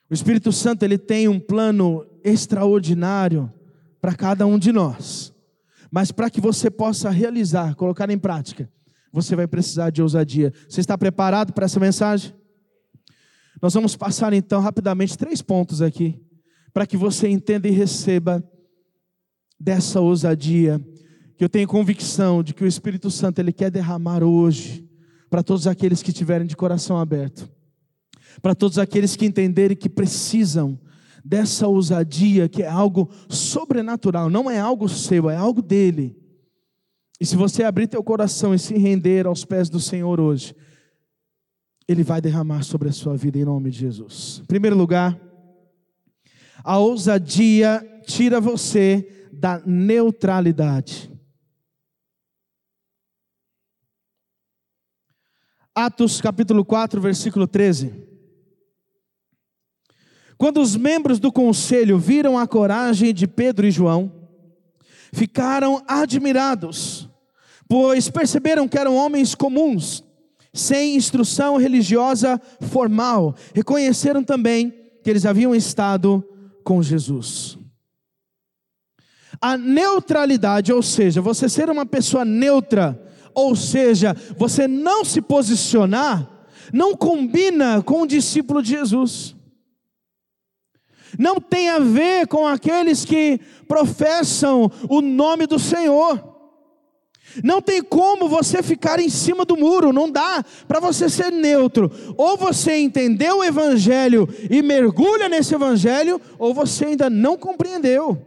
O 0.08 0.14
Espírito 0.14 0.52
Santo 0.52 0.85
ele 0.85 0.97
tem 0.97 1.26
um 1.26 1.40
plano 1.40 2.06
extraordinário 2.23 3.52
para 4.00 4.14
cada 4.14 4.47
um 4.47 4.56
de 4.56 4.70
nós. 4.73 5.35
Mas 5.90 6.12
para 6.12 6.30
que 6.30 6.40
você 6.40 6.70
possa 6.70 7.11
realizar, 7.11 7.75
colocar 7.75 8.08
em 8.08 8.18
prática, 8.18 8.70
você 9.12 9.35
vai 9.35 9.49
precisar 9.49 9.90
de 9.90 10.00
ousadia. 10.00 10.52
Você 10.68 10.80
está 10.80 10.97
preparado 10.97 11.52
para 11.52 11.64
essa 11.64 11.80
mensagem? 11.80 12.32
Nós 13.61 13.75
vamos 13.75 13.97
passar 13.97 14.32
então 14.32 14.61
rapidamente 14.61 15.18
três 15.18 15.42
pontos 15.42 15.82
aqui, 15.82 16.23
para 16.73 16.87
que 16.87 16.97
você 16.97 17.28
entenda 17.28 17.66
e 17.66 17.73
receba 17.73 18.44
dessa 19.58 20.00
ousadia, 20.00 20.80
que 21.38 21.45
eu 21.45 21.49
tenho 21.49 21.68
convicção 21.68 22.42
de 22.42 22.52
que 22.52 22.64
o 22.64 22.66
Espírito 22.66 23.12
Santo 23.12 23.38
ele 23.38 23.52
quer 23.52 23.71
derramar 23.71 24.25
hoje 24.25 24.85
para 25.30 25.40
todos 25.40 25.68
aqueles 25.68 26.02
que 26.02 26.12
tiverem 26.12 26.49
de 26.49 26.57
coração 26.57 26.99
aberto, 26.99 27.49
para 28.42 28.57
todos 28.57 28.76
aqueles 28.76 29.14
que 29.14 29.25
entenderem 29.25 29.76
que 29.76 29.88
precisam 29.88 30.76
dessa 31.25 31.68
ousadia, 31.68 32.49
que 32.49 32.64
é 32.64 32.68
algo 32.68 33.09
sobrenatural, 33.28 34.28
não 34.28 34.50
é 34.50 34.59
algo 34.59 34.88
seu, 34.88 35.30
é 35.30 35.37
algo 35.37 35.62
dele. 35.62 36.18
E 37.21 37.26
se 37.26 37.37
você 37.37 37.62
abrir 37.62 37.87
teu 37.87 38.02
coração 38.02 38.52
e 38.52 38.59
se 38.59 38.76
render 38.76 39.25
aos 39.25 39.45
pés 39.45 39.71
do 39.71 39.78
Senhor 39.78 40.18
hoje, 40.18 40.57
Ele 41.87 42.02
vai 42.02 42.21
derramar 42.21 42.64
sobre 42.64 42.88
a 42.88 42.92
sua 42.92 43.16
vida 43.16 43.38
em 43.38 43.45
nome 43.45 43.71
de 43.71 43.78
Jesus. 43.78 44.40
Em 44.42 44.47
primeiro 44.47 44.76
lugar, 44.76 45.16
a 46.64 46.78
ousadia 46.78 47.80
tira 48.04 48.40
você 48.40 49.28
da 49.33 49.62
neutralidade. 49.64 51.16
Atos 55.80 56.20
capítulo 56.20 56.64
4, 56.64 57.00
versículo 57.00 57.47
13. 57.47 57.92
Quando 60.37 60.61
os 60.61 60.75
membros 60.75 61.20
do 61.20 61.30
conselho 61.30 61.97
viram 62.00 62.37
a 62.37 62.49
coragem 62.49 63.14
de 63.14 63.28
Pedro 63.28 63.64
e 63.64 63.70
João, 63.70 64.12
ficaram 65.12 65.80
admirados, 65.87 67.08
pois 67.68 68.11
perceberam 68.11 68.66
que 68.66 68.76
eram 68.76 68.97
homens 68.97 69.37
comuns, 69.37 70.02
sem 70.52 70.97
instrução 70.97 71.56
religiosa 71.56 72.40
formal. 72.62 73.37
Reconheceram 73.54 74.25
também 74.25 74.75
que 75.04 75.08
eles 75.08 75.25
haviam 75.25 75.54
estado 75.54 76.28
com 76.64 76.82
Jesus. 76.82 77.56
A 79.40 79.56
neutralidade, 79.56 80.73
ou 80.73 80.82
seja, 80.82 81.20
você 81.20 81.49
ser 81.49 81.70
uma 81.70 81.87
pessoa 81.87 82.25
neutra, 82.25 83.00
ou 83.35 83.54
seja, 83.54 84.16
você 84.37 84.66
não 84.68 85.04
se 85.04 85.20
posicionar, 85.20 86.28
não 86.73 86.97
combina 86.97 87.82
com 87.82 88.02
o 88.02 88.06
discípulo 88.06 88.62
de 88.62 88.70
Jesus 88.70 89.38
não 91.16 91.40
tem 91.40 91.68
a 91.68 91.78
ver 91.78 92.26
com 92.26 92.47
aqueles 92.47 93.04
que 93.04 93.40
professam 93.66 94.70
o 94.88 95.00
nome 95.00 95.47
do 95.47 95.58
Senhor. 95.58 96.37
Não 97.44 97.61
tem 97.61 97.82
como 97.82 98.28
você 98.28 98.62
ficar 98.62 98.99
em 98.99 99.08
cima 99.08 99.44
do 99.44 99.56
muro, 99.56 99.92
não 99.92 100.11
dá 100.11 100.44
para 100.66 100.80
você 100.80 101.08
ser 101.08 101.30
neutro. 101.30 101.90
Ou 102.16 102.37
você 102.37 102.78
entendeu 102.78 103.38
o 103.38 103.44
Evangelho 103.44 104.28
e 104.50 104.62
mergulha 104.62 105.28
nesse 105.28 105.54
Evangelho, 105.54 106.20
ou 106.38 106.54
você 106.54 106.87
ainda 106.87 107.08
não 107.08 107.37
compreendeu. 107.37 108.26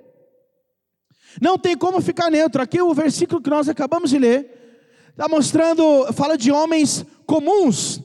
Não 1.42 1.58
tem 1.58 1.76
como 1.76 2.00
ficar 2.02 2.30
neutro. 2.30 2.62
Aqui 2.62 2.82
o 2.82 2.94
versículo 2.94 3.42
que 3.42 3.50
nós 3.50 3.68
acabamos 3.68 4.10
de 4.10 4.20
ler 4.20 4.61
está 5.12 5.28
mostrando, 5.28 6.12
fala 6.14 6.38
de 6.38 6.52
homens 6.52 7.06
comuns, 7.26 8.02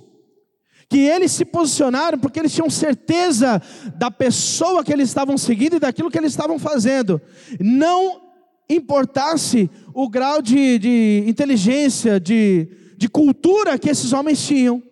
que 0.89 0.99
eles 0.99 1.33
se 1.33 1.45
posicionaram 1.45 2.19
porque 2.19 2.39
eles 2.39 2.55
tinham 2.55 2.71
certeza 2.71 3.61
da 3.97 4.11
pessoa 4.11 4.85
que 4.85 4.93
eles 4.93 5.09
estavam 5.09 5.37
seguindo 5.37 5.77
e 5.77 5.81
daquilo 5.81 6.11
que 6.11 6.19
eles 6.19 6.33
estavam 6.33 6.59
fazendo. 6.59 7.21
Não 7.59 8.23
importasse 8.69 9.71
o 9.95 10.09
grau 10.09 10.41
de, 10.41 10.79
de 10.79 11.25
inteligência, 11.27 12.21
de, 12.21 12.69
de 12.97 13.09
cultura 13.09 13.79
que 13.79 13.91
esses 13.91 14.13
homens 14.13 14.45
tinham. 14.47 14.83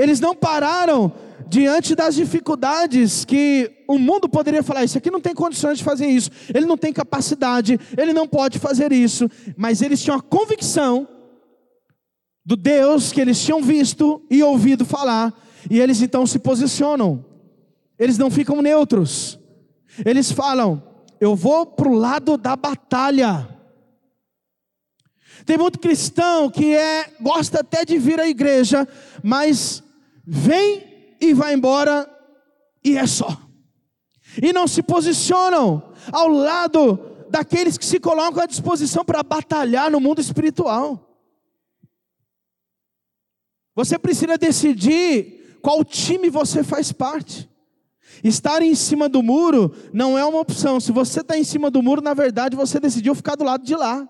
Eles 0.00 0.18
não 0.18 0.34
pararam 0.34 1.12
diante 1.46 1.94
das 1.94 2.14
dificuldades 2.14 3.22
que 3.22 3.84
o 3.86 3.98
mundo 3.98 4.30
poderia 4.30 4.62
falar: 4.62 4.82
Isso 4.82 4.96
aqui 4.96 5.10
não 5.10 5.20
tem 5.20 5.34
condições 5.34 5.76
de 5.76 5.84
fazer 5.84 6.06
isso, 6.06 6.30
ele 6.54 6.64
não 6.64 6.78
tem 6.78 6.90
capacidade, 6.90 7.78
ele 7.98 8.14
não 8.14 8.26
pode 8.26 8.58
fazer 8.58 8.92
isso, 8.92 9.30
mas 9.58 9.82
eles 9.82 10.02
tinham 10.02 10.16
a 10.16 10.22
convicção 10.22 11.06
do 12.42 12.56
Deus 12.56 13.12
que 13.12 13.20
eles 13.20 13.44
tinham 13.44 13.60
visto 13.60 14.22
e 14.30 14.42
ouvido 14.42 14.86
falar, 14.86 15.34
e 15.70 15.78
eles 15.78 16.00
então 16.00 16.26
se 16.26 16.38
posicionam, 16.38 17.22
eles 17.98 18.16
não 18.16 18.30
ficam 18.30 18.62
neutros, 18.62 19.38
eles 20.02 20.32
falam: 20.32 20.82
Eu 21.20 21.36
vou 21.36 21.66
para 21.66 21.88
o 21.90 21.94
lado 21.94 22.38
da 22.38 22.56
batalha. 22.56 23.46
Tem 25.44 25.58
muito 25.58 25.78
cristão 25.78 26.48
que 26.48 26.74
é, 26.74 27.12
gosta 27.20 27.60
até 27.60 27.84
de 27.84 27.98
vir 27.98 28.18
à 28.18 28.26
igreja, 28.26 28.88
mas 29.22 29.82
vem 30.30 31.16
e 31.20 31.34
vai 31.34 31.54
embora 31.54 32.08
e 32.84 32.96
é 32.96 33.04
só. 33.04 33.36
E 34.40 34.52
não 34.52 34.68
se 34.68 34.80
posicionam 34.80 35.92
ao 36.12 36.28
lado 36.28 37.26
daqueles 37.28 37.76
que 37.76 37.84
se 37.84 37.98
colocam 37.98 38.40
à 38.40 38.46
disposição 38.46 39.04
para 39.04 39.24
batalhar 39.24 39.90
no 39.90 39.98
mundo 39.98 40.20
espiritual. 40.20 41.18
Você 43.74 43.98
precisa 43.98 44.38
decidir 44.38 45.58
qual 45.60 45.84
time 45.84 46.30
você 46.30 46.62
faz 46.62 46.92
parte. 46.92 47.50
Estar 48.22 48.62
em 48.62 48.74
cima 48.74 49.08
do 49.08 49.22
muro 49.22 49.74
não 49.92 50.16
é 50.16 50.24
uma 50.24 50.38
opção. 50.38 50.78
Se 50.78 50.92
você 50.92 51.22
está 51.22 51.36
em 51.36 51.44
cima 51.44 51.72
do 51.72 51.82
muro, 51.82 52.00
na 52.00 52.14
verdade 52.14 52.54
você 52.54 52.78
decidiu 52.78 53.16
ficar 53.16 53.34
do 53.34 53.42
lado 53.42 53.64
de 53.64 53.74
lá. 53.74 54.08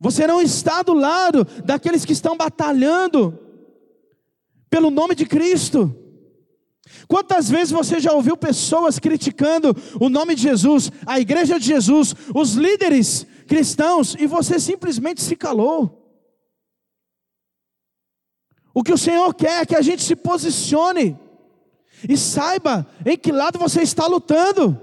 Você 0.00 0.26
não 0.26 0.40
está 0.40 0.82
do 0.82 0.94
lado 0.94 1.46
daqueles 1.62 2.06
que 2.06 2.12
estão 2.12 2.36
batalhando 2.36 3.38
pelo 4.72 4.90
nome 4.90 5.14
de 5.14 5.26
Cristo. 5.26 5.94
Quantas 7.06 7.50
vezes 7.50 7.70
você 7.70 8.00
já 8.00 8.10
ouviu 8.10 8.38
pessoas 8.38 8.98
criticando 8.98 9.76
o 10.00 10.08
nome 10.08 10.34
de 10.34 10.40
Jesus, 10.40 10.90
a 11.06 11.20
igreja 11.20 11.60
de 11.60 11.66
Jesus, 11.66 12.14
os 12.34 12.54
líderes 12.54 13.26
cristãos, 13.46 14.16
e 14.18 14.26
você 14.26 14.58
simplesmente 14.58 15.20
se 15.20 15.36
calou? 15.36 15.98
O 18.72 18.82
que 18.82 18.94
o 18.94 18.96
Senhor 18.96 19.34
quer 19.34 19.60
é 19.60 19.66
que 19.66 19.76
a 19.76 19.82
gente 19.82 20.02
se 20.02 20.16
posicione 20.16 21.18
e 22.08 22.16
saiba 22.16 22.86
em 23.04 23.18
que 23.18 23.30
lado 23.30 23.58
você 23.58 23.82
está 23.82 24.06
lutando. 24.06 24.80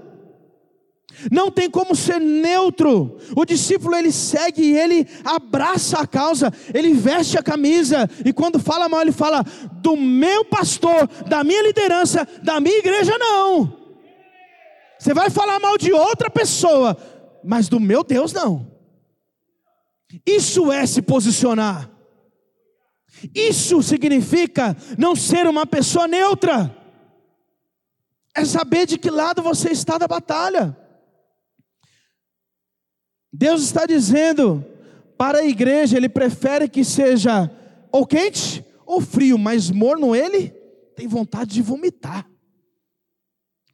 Não 1.30 1.50
tem 1.50 1.68
como 1.68 1.94
ser 1.94 2.20
neutro. 2.20 3.18
O 3.36 3.44
discípulo 3.44 3.94
ele 3.96 4.12
segue 4.12 4.74
ele 4.74 5.06
abraça 5.24 5.98
a 5.98 6.06
causa, 6.06 6.52
ele 6.72 6.92
veste 6.94 7.38
a 7.38 7.42
camisa 7.42 8.08
e 8.24 8.32
quando 8.32 8.58
fala 8.58 8.88
mal 8.88 9.02
ele 9.02 9.12
fala 9.12 9.44
do 9.82 9.96
meu 9.96 10.44
pastor, 10.44 11.08
da 11.28 11.42
minha 11.42 11.62
liderança, 11.62 12.26
da 12.42 12.60
minha 12.60 12.78
igreja 12.78 13.16
não. 13.18 13.76
Você 14.98 15.14
vai 15.14 15.30
falar 15.30 15.58
mal 15.58 15.78
de 15.78 15.92
outra 15.92 16.30
pessoa, 16.30 16.96
mas 17.42 17.68
do 17.68 17.80
meu 17.80 18.04
Deus 18.04 18.32
não. 18.32 18.70
Isso 20.26 20.70
é 20.70 20.86
se 20.86 21.00
posicionar. 21.00 21.90
Isso 23.34 23.82
significa 23.82 24.76
não 24.98 25.14
ser 25.14 25.46
uma 25.46 25.66
pessoa 25.66 26.08
neutra. 26.08 26.76
É 28.34 28.44
saber 28.44 28.86
de 28.86 28.98
que 28.98 29.10
lado 29.10 29.42
você 29.42 29.70
está 29.70 29.98
da 29.98 30.06
batalha. 30.06 30.76
Deus 33.32 33.62
está 33.62 33.86
dizendo 33.86 34.64
para 35.16 35.38
a 35.38 35.44
igreja, 35.44 35.96
Ele 35.96 36.08
prefere 36.08 36.68
que 36.68 36.84
seja 36.84 37.50
ou 37.92 38.06
quente 38.06 38.64
ou 38.86 39.00
frio, 39.00 39.38
mas 39.38 39.70
morno 39.70 40.14
Ele 40.14 40.50
tem 40.96 41.06
vontade 41.06 41.52
de 41.52 41.62
vomitar, 41.62 42.28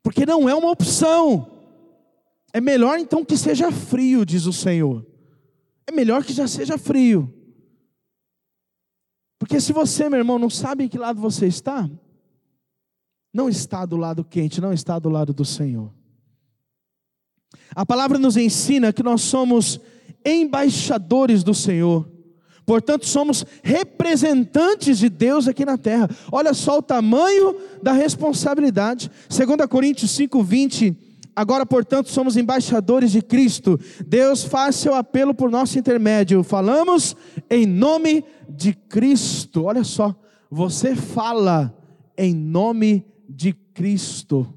porque 0.03 0.27
não 0.27 0.49
é 0.49 0.55
uma 0.55 0.71
opção. 0.71 1.53
É 2.53 2.61
melhor 2.61 2.99
então 2.99 3.25
que 3.25 3.37
seja 3.37 3.71
frio, 3.71 4.25
diz 4.25 4.47
o 4.47 4.53
Senhor. 4.53 5.05
É 5.87 5.93
melhor 5.93 6.25
que 6.25 6.33
já 6.33 6.49
seja 6.49 6.79
frio. 6.79 7.33
Porque 9.39 9.61
se 9.61 9.73
você, 9.73 10.09
meu 10.09 10.19
irmão, 10.19 10.39
não 10.39 10.49
sabe 10.49 10.85
em 10.85 10.89
que 10.89 10.99
lado 10.99 11.21
você 11.21 11.47
está, 11.47 11.89
não 13.33 13.49
está 13.49 13.85
do 13.85 13.97
lado 13.97 14.25
quente, 14.25 14.61
não 14.61 14.73
está 14.73 14.99
do 14.99 15.09
lado 15.09 15.33
do 15.35 15.45
Senhor. 15.45 15.93
A 17.75 17.85
palavra 17.85 18.19
nos 18.19 18.37
ensina 18.37 18.93
que 18.93 19.03
nós 19.03 19.23
somos 19.23 19.81
embaixadores 20.25 21.43
do 21.43 21.55
Senhor. 21.55 22.09
Portanto, 22.65 23.07
somos 23.07 23.47
representantes 23.63 24.99
de 24.99 25.09
Deus 25.09 25.47
aqui 25.47 25.65
na 25.65 25.79
terra. 25.79 26.11
Olha 26.33 26.53
só 26.53 26.79
o 26.79 26.83
tamanho 26.83 27.55
da 27.81 27.93
responsabilidade. 27.93 29.11
2 29.29 29.67
Coríntios 29.69 30.11
5:20 30.11 30.97
Agora, 31.37 31.67
portanto, 31.67 32.09
somos 32.09 32.39
embaixadores 32.39 33.13
de 33.13 33.21
Cristo. 33.21 33.79
Deus 34.07 34.43
faz 34.43 34.75
seu 34.77 34.95
apelo 34.95 35.35
por 35.35 35.51
nosso 35.51 35.79
intermédio. 35.79 36.43
Falamos 36.43 37.15
em 37.51 37.67
nome 37.67 38.25
de 38.49 38.73
Cristo. 38.73 39.65
Olha 39.65 39.85
só, 39.85 40.19
você 40.51 40.97
fala 40.97 41.77
em 42.17 42.35
nome 42.35 43.05
de 43.29 43.53
Cristo. 43.53 44.51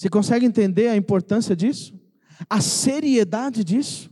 Você 0.00 0.08
consegue 0.08 0.46
entender 0.46 0.88
a 0.88 0.96
importância 0.96 1.54
disso? 1.54 1.92
A 2.48 2.58
seriedade 2.58 3.62
disso? 3.62 4.10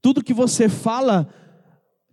Tudo 0.00 0.24
que 0.24 0.34
você 0.34 0.68
fala, 0.68 1.32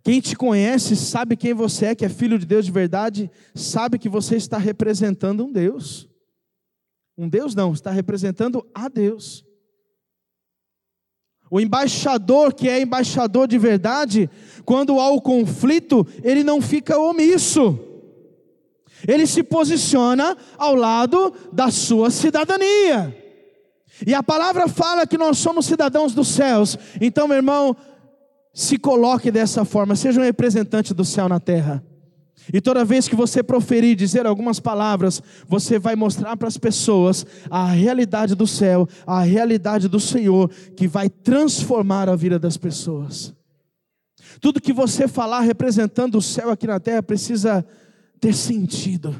quem 0.04 0.20
te 0.20 0.36
conhece 0.36 0.94
sabe 0.94 1.36
quem 1.36 1.52
você 1.52 1.86
é, 1.86 1.94
que 1.96 2.04
é 2.04 2.08
filho 2.08 2.38
de 2.38 2.46
Deus 2.46 2.64
de 2.64 2.70
verdade, 2.70 3.28
sabe 3.52 3.98
que 3.98 4.08
você 4.08 4.36
está 4.36 4.58
representando 4.58 5.44
um 5.44 5.50
Deus. 5.50 6.08
Um 7.18 7.28
Deus 7.28 7.52
não, 7.52 7.72
está 7.72 7.90
representando 7.90 8.64
a 8.72 8.88
Deus. 8.88 9.44
O 11.50 11.60
embaixador 11.60 12.54
que 12.54 12.68
é 12.68 12.80
embaixador 12.80 13.48
de 13.48 13.58
verdade, 13.58 14.30
quando 14.64 15.00
há 15.00 15.10
o 15.10 15.20
conflito, 15.20 16.06
ele 16.22 16.44
não 16.44 16.62
fica 16.62 16.96
omisso. 16.96 17.89
Ele 19.06 19.26
se 19.26 19.42
posiciona 19.42 20.36
ao 20.58 20.74
lado 20.74 21.32
da 21.52 21.70
sua 21.70 22.10
cidadania. 22.10 23.16
E 24.06 24.14
a 24.14 24.22
palavra 24.22 24.68
fala 24.68 25.06
que 25.06 25.18
nós 25.18 25.38
somos 25.38 25.66
cidadãos 25.66 26.14
dos 26.14 26.28
céus. 26.28 26.78
Então, 27.00 27.28
meu 27.28 27.36
irmão, 27.36 27.76
se 28.52 28.78
coloque 28.78 29.30
dessa 29.30 29.64
forma, 29.64 29.94
seja 29.94 30.20
um 30.20 30.24
representante 30.24 30.94
do 30.94 31.04
céu 31.04 31.28
na 31.28 31.38
terra. 31.38 31.84
E 32.52 32.60
toda 32.60 32.84
vez 32.84 33.06
que 33.06 33.14
você 33.14 33.42
proferir, 33.42 33.94
dizer 33.94 34.26
algumas 34.26 34.58
palavras, 34.58 35.22
você 35.46 35.78
vai 35.78 35.94
mostrar 35.94 36.36
para 36.36 36.48
as 36.48 36.56
pessoas 36.56 37.24
a 37.50 37.66
realidade 37.66 38.34
do 38.34 38.46
céu, 38.46 38.88
a 39.06 39.20
realidade 39.20 39.88
do 39.88 40.00
Senhor, 40.00 40.50
que 40.76 40.88
vai 40.88 41.08
transformar 41.08 42.08
a 42.08 42.16
vida 42.16 42.38
das 42.38 42.56
pessoas. 42.56 43.34
Tudo 44.40 44.60
que 44.60 44.72
você 44.72 45.06
falar 45.06 45.40
representando 45.40 46.16
o 46.16 46.22
céu 46.22 46.50
aqui 46.50 46.66
na 46.66 46.80
terra 46.80 47.02
precisa 47.02 47.64
ter 48.20 48.34
sentido. 48.34 49.14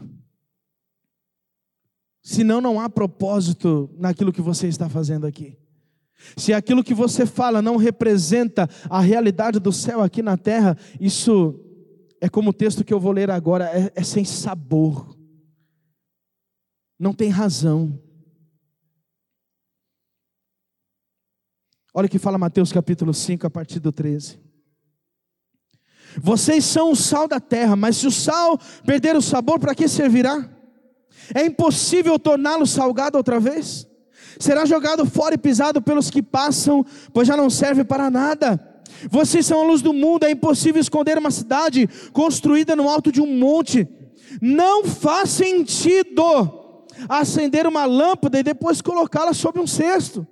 Senão, 2.22 2.60
não 2.60 2.78
há 2.78 2.88
propósito 2.88 3.90
naquilo 3.96 4.32
que 4.32 4.42
você 4.42 4.68
está 4.68 4.88
fazendo 4.88 5.26
aqui. 5.26 5.58
Se 6.36 6.52
aquilo 6.52 6.84
que 6.84 6.92
você 6.92 7.24
fala 7.24 7.62
não 7.62 7.76
representa 7.76 8.68
a 8.90 9.00
realidade 9.00 9.58
do 9.58 9.72
céu 9.72 10.02
aqui 10.02 10.22
na 10.22 10.36
terra, 10.36 10.76
isso 11.00 11.58
é 12.20 12.28
como 12.28 12.50
o 12.50 12.52
texto 12.52 12.84
que 12.84 12.92
eu 12.92 13.00
vou 13.00 13.12
ler 13.12 13.30
agora, 13.30 13.64
é, 13.66 13.90
é 13.94 14.04
sem 14.04 14.24
sabor, 14.24 15.16
não 16.98 17.14
tem 17.14 17.30
razão. 17.30 17.98
Olha 21.94 22.06
o 22.06 22.10
que 22.10 22.18
fala 22.18 22.36
Mateus 22.36 22.70
capítulo 22.70 23.14
5, 23.14 23.46
a 23.46 23.50
partir 23.50 23.80
do 23.80 23.90
13. 23.90 24.49
Vocês 26.18 26.64
são 26.64 26.92
o 26.92 26.96
sal 26.96 27.28
da 27.28 27.38
terra, 27.38 27.76
mas 27.76 27.96
se 27.96 28.06
o 28.06 28.10
sal 28.10 28.58
perder 28.84 29.16
o 29.16 29.22
sabor, 29.22 29.58
para 29.58 29.74
que 29.74 29.86
servirá? 29.86 30.48
É 31.34 31.44
impossível 31.44 32.18
torná-lo 32.18 32.66
salgado 32.66 33.16
outra 33.16 33.38
vez? 33.38 33.86
Será 34.38 34.64
jogado 34.64 35.04
fora 35.06 35.34
e 35.34 35.38
pisado 35.38 35.82
pelos 35.82 36.10
que 36.10 36.22
passam, 36.22 36.84
pois 37.12 37.28
já 37.28 37.36
não 37.36 37.50
serve 37.50 37.84
para 37.84 38.10
nada. 38.10 38.58
Vocês 39.08 39.46
são 39.46 39.60
a 39.60 39.64
luz 39.64 39.82
do 39.82 39.92
mundo, 39.92 40.24
é 40.24 40.30
impossível 40.30 40.80
esconder 40.80 41.18
uma 41.18 41.30
cidade 41.30 41.88
construída 42.12 42.74
no 42.74 42.88
alto 42.88 43.12
de 43.12 43.20
um 43.20 43.26
monte. 43.26 43.88
Não 44.40 44.84
faz 44.84 45.30
sentido 45.30 46.22
acender 47.08 47.66
uma 47.66 47.84
lâmpada 47.84 48.38
e 48.38 48.42
depois 48.42 48.80
colocá-la 48.80 49.32
sobre 49.32 49.60
um 49.60 49.66
cesto. 49.66 50.26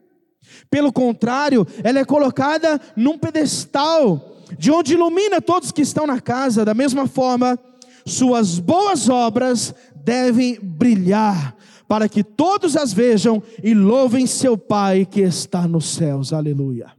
Pelo 0.71 0.93
contrário, 0.93 1.67
ela 1.85 1.99
é 1.99 2.05
colocada 2.05 2.81
num 2.97 3.19
pedestal, 3.19 4.38
de 4.57 4.71
onde 4.71 4.95
ilumina 4.95 5.41
todos 5.41 5.73
que 5.73 5.83
estão 5.83 6.07
na 6.07 6.21
casa. 6.21 6.65
Da 6.65 6.75
mesma 6.75 7.07
forma, 7.07 7.59
suas 8.07 8.59
boas 8.59 9.09
obras 9.09 9.75
devem 9.97 10.59
brilhar, 10.61 11.57
para 11.87 12.09
que 12.09 12.23
todos 12.23 12.77
as 12.77 12.93
vejam 12.93 13.43
e 13.63 13.75
louvem 13.75 14.27
seu 14.27 14.57
Pai 14.57 15.07
que 15.07 15.21
está 15.21 15.67
nos 15.67 15.87
céus. 15.87 16.33
Aleluia. 16.33 16.93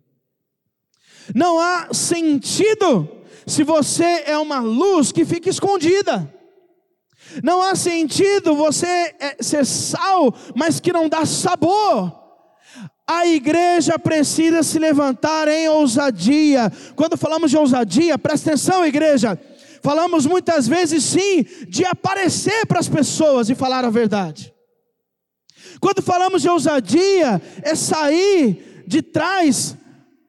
Não 1.33 1.59
há 1.59 1.93
sentido 1.93 3.07
se 3.45 3.63
você 3.63 4.23
é 4.25 4.37
uma 4.37 4.59
luz 4.59 5.11
que 5.11 5.25
fica 5.25 5.49
escondida. 5.49 6.33
Não 7.43 7.61
há 7.61 7.75
sentido 7.75 8.55
você 8.55 8.87
é, 9.19 9.37
ser 9.39 9.65
sal, 9.65 10.33
mas 10.55 10.79
que 10.79 10.91
não 10.91 11.07
dá 11.07 11.25
sabor. 11.25 12.18
A 13.11 13.25
igreja 13.25 13.97
precisa 13.97 14.61
se 14.61 14.77
levantar 14.77 15.47
em 15.47 15.67
ousadia. 15.67 16.71
Quando 16.95 17.17
falamos 17.17 17.49
de 17.49 17.57
ousadia, 17.57 18.19
presta 18.19 18.51
atenção, 18.51 18.85
igreja. 18.85 19.35
Falamos 19.81 20.27
muitas 20.27 20.67
vezes 20.67 21.05
sim 21.05 21.43
de 21.67 21.83
aparecer 21.85 22.67
para 22.67 22.79
as 22.79 22.87
pessoas 22.87 23.49
e 23.49 23.55
falar 23.55 23.83
a 23.83 23.89
verdade. 23.89 24.53
Quando 25.81 26.03
falamos 26.03 26.43
de 26.43 26.49
ousadia, 26.49 27.41
é 27.63 27.73
sair 27.73 28.83
de 28.85 29.01
trás 29.01 29.75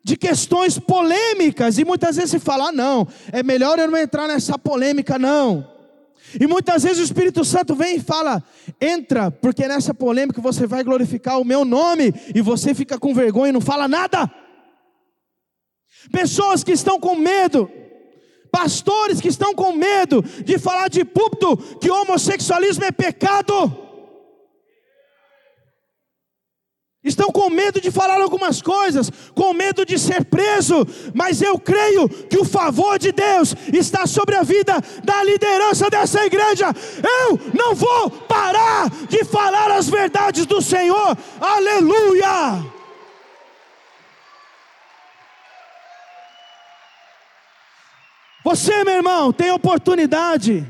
de 0.02 0.16
questões 0.16 0.78
polêmicas, 0.78 1.76
e 1.76 1.84
muitas 1.84 2.16
vezes 2.16 2.30
se 2.30 2.38
fala: 2.38 2.68
ah, 2.68 2.72
não, 2.72 3.06
é 3.30 3.42
melhor 3.42 3.78
eu 3.78 3.90
não 3.90 3.98
entrar 3.98 4.26
nessa 4.26 4.58
polêmica, 4.58 5.18
não. 5.18 5.70
E 6.38 6.46
muitas 6.46 6.82
vezes 6.82 6.98
o 6.98 7.04
Espírito 7.04 7.44
Santo 7.44 7.74
vem 7.74 7.96
e 7.96 8.00
fala: 8.00 8.42
entra, 8.80 9.30
porque 9.30 9.66
nessa 9.66 9.94
polêmica 9.94 10.40
você 10.40 10.66
vai 10.66 10.84
glorificar 10.84 11.40
o 11.40 11.44
meu 11.44 11.64
nome, 11.64 12.12
e 12.34 12.40
você 12.40 12.74
fica 12.74 12.98
com 12.98 13.14
vergonha 13.14 13.50
e 13.50 13.52
não 13.52 13.60
fala 13.60 13.88
nada. 13.88 14.30
Pessoas 16.12 16.62
que 16.62 16.72
estão 16.72 16.98
com 16.98 17.14
medo, 17.16 17.70
Pastores 18.50 19.20
que 19.20 19.28
estão 19.28 19.54
com 19.54 19.72
medo 19.72 20.22
de 20.44 20.58
falar 20.58 20.88
de 20.88 21.04
púlpito 21.04 21.56
que 21.78 21.90
homossexualismo 21.90 22.84
é 22.84 22.90
pecado. 22.90 23.89
Estão 27.10 27.32
com 27.32 27.50
medo 27.50 27.80
de 27.80 27.90
falar 27.90 28.20
algumas 28.20 28.62
coisas, 28.62 29.10
com 29.34 29.52
medo 29.52 29.84
de 29.84 29.98
ser 29.98 30.24
preso, 30.24 30.86
mas 31.12 31.42
eu 31.42 31.58
creio 31.58 32.08
que 32.08 32.38
o 32.38 32.44
favor 32.44 33.00
de 33.00 33.10
Deus 33.10 33.52
está 33.72 34.06
sobre 34.06 34.36
a 34.36 34.44
vida 34.44 34.80
da 35.02 35.24
liderança 35.24 35.90
dessa 35.90 36.24
igreja. 36.24 36.66
Eu 37.20 37.38
não 37.52 37.74
vou 37.74 38.10
parar 38.10 38.88
de 39.08 39.24
falar 39.24 39.72
as 39.72 39.88
verdades 39.88 40.46
do 40.46 40.62
Senhor. 40.62 41.18
Aleluia! 41.40 42.64
Você, 48.44 48.84
meu 48.84 48.94
irmão, 48.94 49.32
tem 49.32 49.50
oportunidade 49.50 50.64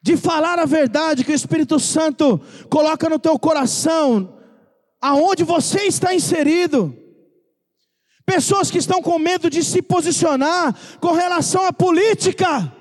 de 0.00 0.16
falar 0.16 0.60
a 0.60 0.64
verdade 0.64 1.24
que 1.24 1.32
o 1.32 1.34
Espírito 1.34 1.80
Santo 1.80 2.40
coloca 2.70 3.08
no 3.08 3.18
teu 3.18 3.36
coração 3.36 4.39
aonde 5.00 5.44
você 5.44 5.82
está 5.84 6.14
inserido. 6.14 6.96
Pessoas 8.26 8.70
que 8.70 8.78
estão 8.78 9.02
com 9.02 9.18
medo 9.18 9.48
de 9.48 9.64
se 9.64 9.80
posicionar 9.82 10.76
com 11.00 11.12
relação 11.12 11.64
à 11.66 11.72
política. 11.72 12.72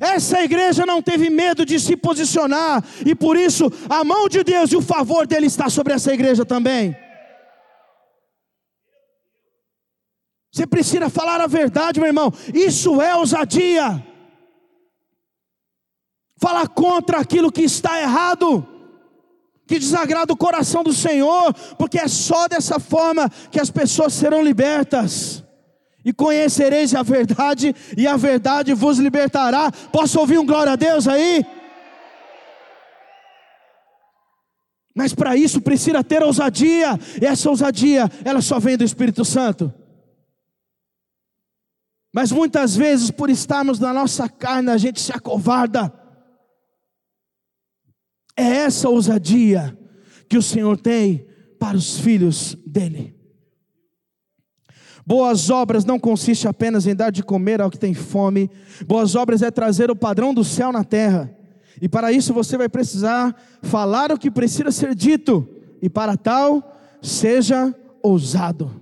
Essa 0.00 0.42
igreja 0.42 0.86
não 0.86 1.02
teve 1.02 1.30
medo 1.30 1.64
de 1.64 1.78
se 1.78 1.96
posicionar, 1.96 2.82
e 3.06 3.14
por 3.14 3.36
isso 3.36 3.70
a 3.88 4.02
mão 4.02 4.28
de 4.28 4.42
Deus 4.42 4.72
e 4.72 4.76
o 4.76 4.82
favor 4.82 5.26
dele 5.26 5.46
está 5.46 5.68
sobre 5.68 5.92
essa 5.92 6.12
igreja 6.12 6.44
também. 6.44 6.96
Você 10.52 10.66
precisa 10.66 11.10
falar 11.10 11.40
a 11.40 11.48
verdade, 11.48 11.98
meu 11.98 12.06
irmão. 12.06 12.32
Isso 12.54 13.02
é 13.02 13.14
ousadia. 13.16 14.04
Falar 16.40 16.68
contra 16.68 17.18
aquilo 17.18 17.50
que 17.50 17.62
está 17.62 18.00
errado 18.00 18.66
que 19.66 19.78
desagrada 19.78 20.32
o 20.32 20.36
coração 20.36 20.82
do 20.82 20.92
Senhor, 20.92 21.54
porque 21.78 21.98
é 21.98 22.08
só 22.08 22.46
dessa 22.46 22.78
forma 22.78 23.30
que 23.50 23.60
as 23.60 23.70
pessoas 23.70 24.12
serão 24.12 24.42
libertas. 24.42 25.42
E 26.04 26.12
conhecereis 26.12 26.94
a 26.94 27.02
verdade, 27.02 27.74
e 27.96 28.06
a 28.06 28.16
verdade 28.16 28.74
vos 28.74 28.98
libertará. 28.98 29.72
Posso 29.90 30.20
ouvir 30.20 30.38
um 30.38 30.44
glória 30.44 30.72
a 30.72 30.76
Deus 30.76 31.08
aí? 31.08 31.46
Mas 34.94 35.14
para 35.14 35.34
isso 35.34 35.60
precisa 35.60 36.04
ter 36.04 36.22
ousadia, 36.22 36.98
e 37.20 37.24
essa 37.24 37.48
ousadia, 37.48 38.08
ela 38.24 38.42
só 38.42 38.60
vem 38.60 38.76
do 38.76 38.84
Espírito 38.84 39.24
Santo. 39.24 39.72
Mas 42.12 42.30
muitas 42.30 42.76
vezes, 42.76 43.10
por 43.10 43.28
estarmos 43.28 43.80
na 43.80 43.92
nossa 43.92 44.28
carne, 44.28 44.70
a 44.70 44.76
gente 44.76 45.00
se 45.00 45.10
acovarda. 45.10 46.03
É 48.36 48.42
essa 48.42 48.88
ousadia 48.88 49.76
que 50.28 50.36
o 50.36 50.42
Senhor 50.42 50.76
tem 50.78 51.26
para 51.58 51.76
os 51.76 51.98
filhos 51.98 52.56
dele. 52.66 53.14
Boas 55.06 55.50
obras 55.50 55.84
não 55.84 55.98
consiste 55.98 56.48
apenas 56.48 56.86
em 56.86 56.94
dar 56.94 57.10
de 57.10 57.22
comer 57.22 57.60
ao 57.60 57.70
que 57.70 57.78
tem 57.78 57.92
fome. 57.92 58.50
Boas 58.86 59.14
obras 59.14 59.42
é 59.42 59.50
trazer 59.50 59.90
o 59.90 59.96
padrão 59.96 60.32
do 60.32 60.42
céu 60.42 60.72
na 60.72 60.82
terra. 60.82 61.30
E 61.80 61.88
para 61.88 62.10
isso 62.10 62.32
você 62.32 62.56
vai 62.56 62.68
precisar 62.68 63.34
falar 63.62 64.10
o 64.10 64.18
que 64.18 64.30
precisa 64.30 64.70
ser 64.70 64.94
dito. 64.94 65.46
E 65.82 65.90
para 65.90 66.16
tal, 66.16 66.76
seja 67.02 67.74
ousado. 68.02 68.80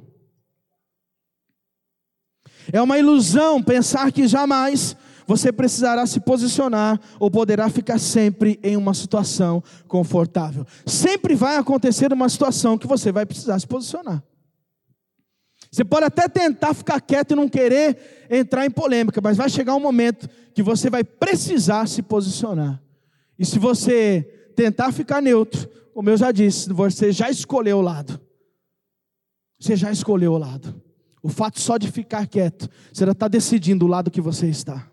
É 2.72 2.80
uma 2.80 2.98
ilusão 2.98 3.60
pensar 3.60 4.12
que 4.12 4.28
jamais 4.28 4.96
você 5.26 5.52
precisará 5.52 6.06
se 6.06 6.20
posicionar 6.20 7.00
ou 7.18 7.30
poderá 7.30 7.68
ficar 7.68 7.98
sempre 7.98 8.58
em 8.62 8.76
uma 8.76 8.94
situação 8.94 9.62
confortável. 9.86 10.66
Sempre 10.86 11.34
vai 11.34 11.56
acontecer 11.56 12.12
uma 12.12 12.28
situação 12.28 12.76
que 12.76 12.86
você 12.86 13.12
vai 13.12 13.26
precisar 13.26 13.58
se 13.58 13.66
posicionar. 13.66 14.22
Você 15.70 15.84
pode 15.84 16.04
até 16.04 16.28
tentar 16.28 16.74
ficar 16.74 17.00
quieto 17.00 17.32
e 17.32 17.34
não 17.34 17.48
querer 17.48 18.26
entrar 18.30 18.66
em 18.66 18.70
polêmica, 18.70 19.20
mas 19.22 19.38
vai 19.38 19.48
chegar 19.48 19.74
um 19.74 19.80
momento 19.80 20.28
que 20.54 20.62
você 20.62 20.90
vai 20.90 21.02
precisar 21.02 21.88
se 21.88 22.02
posicionar. 22.02 22.82
E 23.38 23.46
se 23.46 23.58
você 23.58 24.22
tentar 24.54 24.92
ficar 24.92 25.22
neutro, 25.22 25.66
como 25.94 26.10
eu 26.10 26.16
já 26.16 26.30
disse, 26.30 26.70
você 26.70 27.10
já 27.10 27.30
escolheu 27.30 27.78
o 27.78 27.82
lado. 27.82 28.20
Você 29.58 29.74
já 29.74 29.90
escolheu 29.90 30.32
o 30.32 30.38
lado. 30.38 30.82
O 31.22 31.28
fato 31.30 31.58
só 31.58 31.78
de 31.78 31.90
ficar 31.90 32.26
quieto, 32.26 32.68
você 32.92 33.06
já 33.06 33.12
está 33.12 33.28
decidindo 33.28 33.86
o 33.86 33.88
lado 33.88 34.10
que 34.10 34.20
você 34.20 34.48
está. 34.48 34.91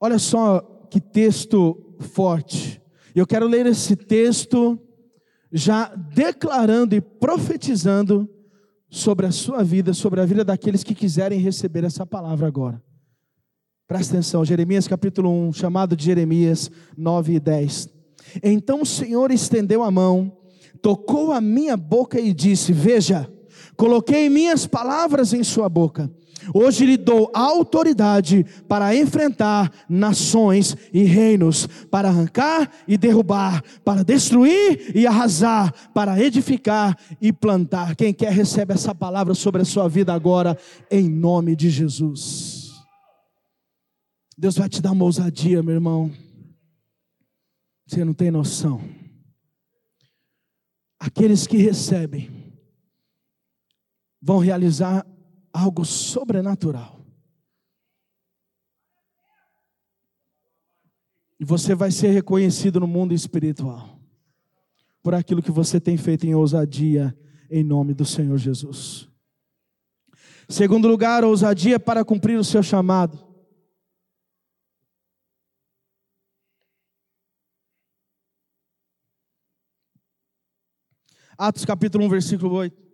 Olha 0.00 0.18
só 0.18 0.60
que 0.90 1.00
texto 1.00 1.96
forte. 1.98 2.80
Eu 3.14 3.26
quero 3.26 3.46
ler 3.46 3.66
esse 3.66 3.96
texto 3.96 4.78
já 5.52 5.94
declarando 5.94 6.94
e 6.94 7.00
profetizando 7.00 8.28
sobre 8.90 9.26
a 9.26 9.32
sua 9.32 9.62
vida, 9.62 9.92
sobre 9.92 10.20
a 10.20 10.24
vida 10.24 10.44
daqueles 10.44 10.84
que 10.84 10.94
quiserem 10.94 11.40
receber 11.40 11.84
essa 11.84 12.06
palavra 12.06 12.46
agora. 12.46 12.82
Presta 13.86 14.14
atenção, 14.14 14.44
Jeremias 14.44 14.86
capítulo 14.86 15.30
1, 15.48 15.54
chamado 15.54 15.96
de 15.96 16.04
Jeremias 16.04 16.70
9 16.96 17.34
e 17.34 17.40
10. 17.40 17.88
Então 18.42 18.82
o 18.82 18.86
Senhor 18.86 19.30
estendeu 19.30 19.82
a 19.82 19.90
mão, 19.90 20.36
tocou 20.82 21.32
a 21.32 21.40
minha 21.40 21.76
boca 21.76 22.20
e 22.20 22.34
disse: 22.34 22.72
Veja, 22.72 23.32
coloquei 23.76 24.28
minhas 24.28 24.66
palavras 24.66 25.32
em 25.32 25.42
sua 25.42 25.68
boca. 25.68 26.10
Hoje 26.54 26.86
lhe 26.86 26.96
dou 26.96 27.30
autoridade 27.34 28.44
para 28.66 28.94
enfrentar 28.94 29.72
nações 29.88 30.76
e 30.92 31.02
reinos, 31.02 31.66
para 31.90 32.08
arrancar 32.08 32.70
e 32.86 32.96
derrubar, 32.96 33.62
para 33.84 34.02
destruir 34.02 34.96
e 34.96 35.06
arrasar, 35.06 35.72
para 35.92 36.20
edificar 36.20 36.96
e 37.20 37.32
plantar. 37.32 37.94
Quem 37.96 38.12
quer 38.12 38.32
recebe 38.32 38.74
essa 38.74 38.94
palavra 38.94 39.34
sobre 39.34 39.62
a 39.62 39.64
sua 39.64 39.88
vida 39.88 40.12
agora, 40.12 40.56
em 40.90 41.08
nome 41.08 41.54
de 41.54 41.70
Jesus. 41.70 42.72
Deus 44.36 44.56
vai 44.56 44.68
te 44.68 44.80
dar 44.80 44.92
uma 44.92 45.04
ousadia, 45.04 45.62
meu 45.62 45.74
irmão. 45.74 46.12
Você 47.86 48.04
não 48.04 48.14
tem 48.14 48.30
noção. 48.30 48.80
Aqueles 51.00 51.46
que 51.46 51.56
recebem 51.56 52.30
vão 54.20 54.38
realizar 54.38 55.06
algo 55.52 55.84
sobrenatural. 55.84 56.98
E 61.40 61.44
você 61.44 61.74
vai 61.74 61.90
ser 61.90 62.10
reconhecido 62.10 62.80
no 62.80 62.86
mundo 62.86 63.14
espiritual 63.14 63.98
por 65.02 65.14
aquilo 65.14 65.42
que 65.42 65.50
você 65.50 65.80
tem 65.80 65.96
feito 65.96 66.26
em 66.26 66.34
ousadia 66.34 67.16
em 67.50 67.62
nome 67.62 67.94
do 67.94 68.04
Senhor 68.04 68.36
Jesus. 68.36 69.08
Segundo 70.48 70.88
lugar, 70.88 71.24
ousadia 71.24 71.78
para 71.78 72.04
cumprir 72.04 72.38
o 72.38 72.44
seu 72.44 72.62
chamado. 72.62 73.28
Atos 81.36 81.64
capítulo 81.64 82.04
1, 82.06 82.08
versículo 82.08 82.54
8. 82.54 82.87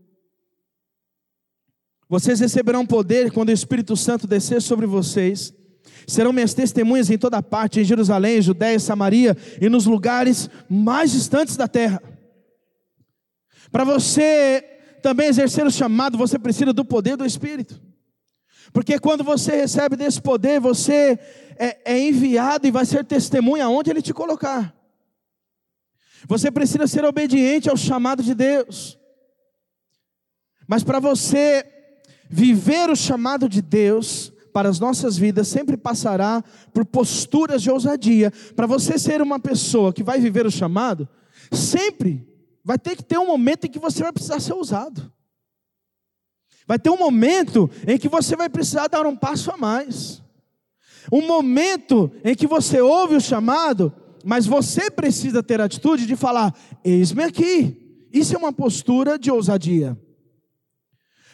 Vocês 2.09 2.41
receberão 2.41 2.87
poder 2.87 3.33
quando 3.33 3.49
o 3.49 3.53
Espírito 3.53 3.97
Santo 3.97 4.27
descer 4.27 4.61
sobre 4.61 4.87
vocês. 4.87 5.55
Serão 6.07 6.33
minhas 6.33 6.53
testemunhas 6.53 7.11
em 7.11 7.17
toda 7.17 7.43
parte, 7.43 7.81
em 7.81 7.85
Jerusalém, 7.85 8.43
Judéia, 8.43 8.79
Samaria 8.79 9.37
e 9.61 9.69
nos 9.69 9.87
lugares 9.87 10.51
mais 10.69 11.13
distantes 11.13 11.57
da 11.57 11.67
terra. 11.67 12.03
Para 13.73 13.85
você 13.85 14.63
também 15.03 15.29
exercer 15.29 15.67
o 15.67 15.71
chamado, 15.71 16.19
você 16.19 16.39
precisa 16.39 16.73
do 16.73 16.85
poder 16.85 17.17
do 17.17 17.25
Espírito. 17.25 17.81
Porque 18.73 18.99
quando 18.99 19.25
você 19.25 19.57
recebe 19.57 19.97
desse 19.97 20.21
poder, 20.21 20.61
você 20.61 21.19
é, 21.57 21.93
é 21.93 21.99
enviado 21.99 22.67
e 22.67 22.71
vai 22.71 22.85
ser 22.85 23.05
testemunha 23.05 23.65
aonde 23.65 23.91
Ele 23.91 24.03
te 24.03 24.13
colocar. 24.13 24.75
Você 26.27 26.51
precisa 26.51 26.87
ser 26.87 27.05
obediente 27.05 27.69
ao 27.69 27.77
chamado 27.77 28.23
de 28.23 28.35
Deus. 28.35 28.99
Mas 30.67 30.83
para 30.83 30.99
você 30.99 31.65
Viver 32.29 32.91
o 32.91 32.97
chamado 32.97 33.49
de 33.49 33.61
Deus 33.61 34.33
para 34.53 34.69
as 34.69 34.79
nossas 34.79 35.17
vidas 35.17 35.49
sempre 35.49 35.77
passará 35.77 36.43
por 36.73 36.85
posturas 36.85 37.61
de 37.61 37.71
ousadia. 37.71 38.33
Para 38.55 38.67
você 38.67 38.99
ser 38.99 39.21
uma 39.21 39.41
pessoa 39.41 39.93
que 39.93 40.03
vai 40.03 40.21
viver 40.21 40.47
o 40.47 40.51
chamado, 40.51 41.09
sempre 41.51 42.27
vai 42.65 42.79
ter 42.79 42.97
que 42.97 43.03
ter 43.03 43.19
um 43.19 43.27
momento 43.27 43.67
em 43.67 43.71
que 43.71 43.79
você 43.79 44.03
vai 44.03 44.13
precisar 44.13 44.41
ser 44.41 44.53
ousado. 44.53 45.13
Vai 46.67 46.79
ter 46.79 46.89
um 46.89 46.97
momento 46.97 47.71
em 47.87 47.99
que 47.99 48.09
você 48.09 48.37
vai 48.37 48.49
precisar 48.49 48.87
dar 48.87 49.07
um 49.07 49.17
passo 49.17 49.51
a 49.51 49.57
mais. 49.57 50.23
Um 51.13 51.27
momento 51.27 52.11
em 52.25 52.35
que 52.35 52.47
você 52.47 52.81
ouve 52.81 53.17
o 53.17 53.21
chamado, 53.21 53.93
mas 54.25 54.47
você 54.47 54.91
precisa 54.91 55.43
ter 55.43 55.61
a 55.61 55.65
atitude 55.65 56.07
de 56.07 56.17
falar: 56.17 56.55
Eis-me 56.83 57.25
aqui. 57.25 58.07
Isso 58.13 58.35
é 58.35 58.39
uma 58.39 58.53
postura 58.53 59.19
de 59.19 59.31
ousadia. 59.31 59.99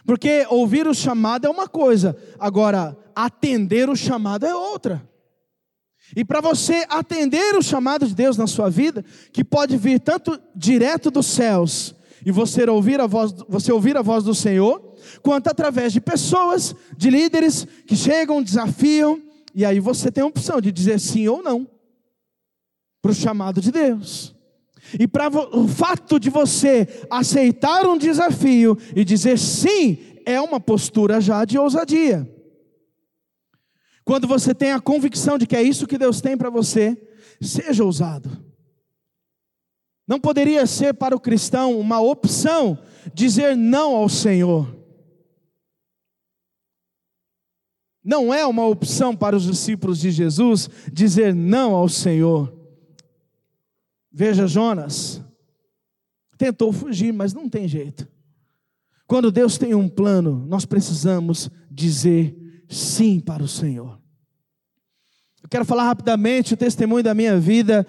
Porque 0.05 0.47
ouvir 0.49 0.87
o 0.87 0.95
chamado 0.95 1.47
é 1.47 1.51
uma 1.51 1.69
coisa, 1.69 2.17
agora 2.39 2.97
atender 3.15 3.89
o 3.89 3.97
chamado 3.97 4.47
é 4.47 4.55
outra. 4.55 5.09
E 6.17 6.25
para 6.25 6.41
você 6.41 6.85
atender 6.89 7.55
o 7.57 7.63
chamado 7.63 8.07
de 8.07 8.15
Deus 8.15 8.37
na 8.37 8.47
sua 8.47 8.69
vida, 8.69 9.05
que 9.33 9.45
pode 9.45 9.77
vir 9.77 10.01
tanto 10.01 10.41
direto 10.55 11.11
dos 11.11 11.27
céus 11.27 11.95
e 12.25 12.31
você 12.33 12.69
ouvir 12.69 13.01
a 13.01 13.07
voz, 13.07 13.33
você 13.49 13.73
ouvir 13.73 13.97
a 13.97 14.03
voz 14.03 14.25
do 14.25 14.35
Senhor, 14.35 14.95
quanto 15.23 15.49
através 15.49 15.93
de 15.93 16.01
pessoas, 16.01 16.75
de 16.97 17.11
líderes 17.11 17.67
que 17.87 17.97
chegam, 17.97 18.43
desafiam, 18.43 19.23
e 19.55 19.65
aí 19.65 19.81
você 19.81 20.11
tem 20.11 20.23
a 20.23 20.27
opção 20.27 20.61
de 20.61 20.71
dizer 20.71 21.01
sim 21.01 21.29
ou 21.29 21.43
não 21.43 21.67
para 23.01 23.13
o 23.13 23.15
chamado 23.15 23.61
de 23.61 23.71
Deus. 23.71 24.35
E 24.99 25.07
para 25.07 25.29
o 25.29 25.69
fato 25.69 26.19
de 26.19 26.31
você 26.31 26.87
aceitar 27.11 27.87
um 27.87 27.99
desafio 27.99 28.77
e 28.95 29.05
dizer 29.05 29.39
sim, 29.39 29.99
é 30.25 30.41
uma 30.41 30.61
postura 30.61 31.21
já 31.21 31.45
de 31.45 31.59
ousadia. 31.59 32.29
Quando 34.05 34.27
você 34.27 34.55
tem 34.55 34.73
a 34.73 34.81
convicção 34.81 35.39
de 35.39 35.47
que 35.47 35.57
é 35.57 35.63
isso 35.63 35.87
que 35.87 35.99
Deus 35.99 36.21
tem 36.21 36.37
para 36.37 36.51
você, 36.51 37.01
seja 37.41 37.85
ousado. 37.85 38.45
Não 40.07 40.19
poderia 40.19 40.67
ser 40.67 40.95
para 40.95 41.15
o 41.15 41.21
cristão 41.21 41.79
uma 41.79 42.01
opção 42.01 42.77
dizer 43.15 43.57
não 43.57 43.95
ao 43.95 44.09
Senhor. 44.09 44.77
Não 48.03 48.33
é 48.35 48.45
uma 48.45 48.67
opção 48.67 49.15
para 49.15 49.37
os 49.37 49.45
discípulos 49.45 50.01
de 50.01 50.11
Jesus 50.11 50.69
dizer 50.93 51.35
não 51.35 51.75
ao 51.75 51.89
Senhor. 51.89 52.60
Veja 54.13 54.47
Jonas, 54.47 55.23
tentou 56.37 56.73
fugir, 56.73 57.13
mas 57.13 57.33
não 57.33 57.49
tem 57.49 57.69
jeito. 57.69 58.09
Quando 59.07 59.31
Deus 59.31 59.59
tem 59.59 59.75
um 59.75 59.89
plano, 59.89 60.45
nós 60.47 60.65
precisamos 60.65 61.51
dizer 61.71 62.65
sim 62.69 63.21
para 63.21 63.43
o 63.43 63.49
Senhor. 63.49 64.01
Eu 65.43 65.49
quero 65.49 65.65
falar 65.65 65.85
rapidamente 65.85 66.55
o 66.55 66.57
testemunho 66.57 67.03
da 67.03 67.15
minha 67.15 67.39
vida. 67.39 67.87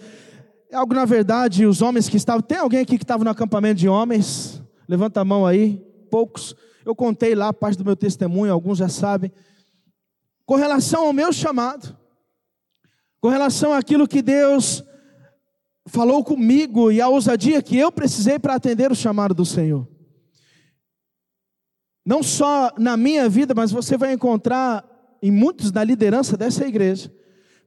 É 0.70 0.76
algo, 0.76 0.94
na 0.94 1.06
verdade, 1.06 1.66
os 1.66 1.82
homens 1.82 2.08
que 2.08 2.18
estavam. 2.18 2.42
Tem 2.42 2.58
alguém 2.58 2.80
aqui 2.80 2.98
que 2.98 3.04
estava 3.04 3.24
no 3.24 3.30
acampamento 3.30 3.80
de 3.80 3.90
homens? 3.90 4.62
Levanta 4.88 5.22
a 5.22 5.26
mão 5.26 5.46
aí. 5.46 5.78
Poucos. 6.10 6.56
Eu 6.86 6.96
contei 6.96 7.36
lá 7.36 7.54
parte 7.54 7.78
do 7.78 7.86
meu 7.86 7.96
testemunho, 7.96 8.52
alguns 8.52 8.78
já 8.78 8.90
sabem. 8.90 9.32
Com 10.46 10.56
relação 10.56 11.06
ao 11.06 11.14
meu 11.14 11.32
chamado, 11.32 11.96
com 13.20 13.30
relação 13.30 13.74
àquilo 13.74 14.08
que 14.08 14.22
Deus 14.22 14.84
falou 15.88 16.24
comigo 16.24 16.92
e 16.92 17.02
a 17.02 17.08
ousadia 17.08 17.62
que 17.62 17.78
eu 17.78 17.92
precisei 17.92 18.38
para 18.38 18.56
atender 18.56 18.92
o 18.92 18.96
chamado 18.96 19.34
do 19.34 19.46
Senhor. 19.46 19.88
Não 22.06 22.24
só 22.24 22.72
na 22.78 22.98
minha 22.98 23.30
vida, 23.30 23.54
mas 23.54 23.72
você 23.72 23.98
vai 23.98 24.14
encontrar 24.14 24.86
em 25.22 25.32
muitos 25.32 25.72
da 25.72 25.84
liderança 25.84 26.36
dessa 26.36 26.68
igreja, 26.68 27.14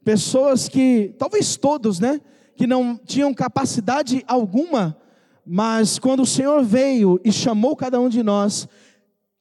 pessoas 0.03 0.67
que, 0.67 1.15
talvez 1.17 1.55
todos, 1.55 1.99
né, 1.99 2.19
que 2.55 2.67
não 2.67 2.97
tinham 2.97 3.33
capacidade 3.33 4.23
alguma, 4.27 4.97
mas 5.45 5.97
quando 5.97 6.21
o 6.23 6.25
Senhor 6.25 6.63
veio 6.63 7.19
e 7.23 7.31
chamou 7.31 7.75
cada 7.75 7.99
um 7.99 8.09
de 8.09 8.21
nós, 8.21 8.67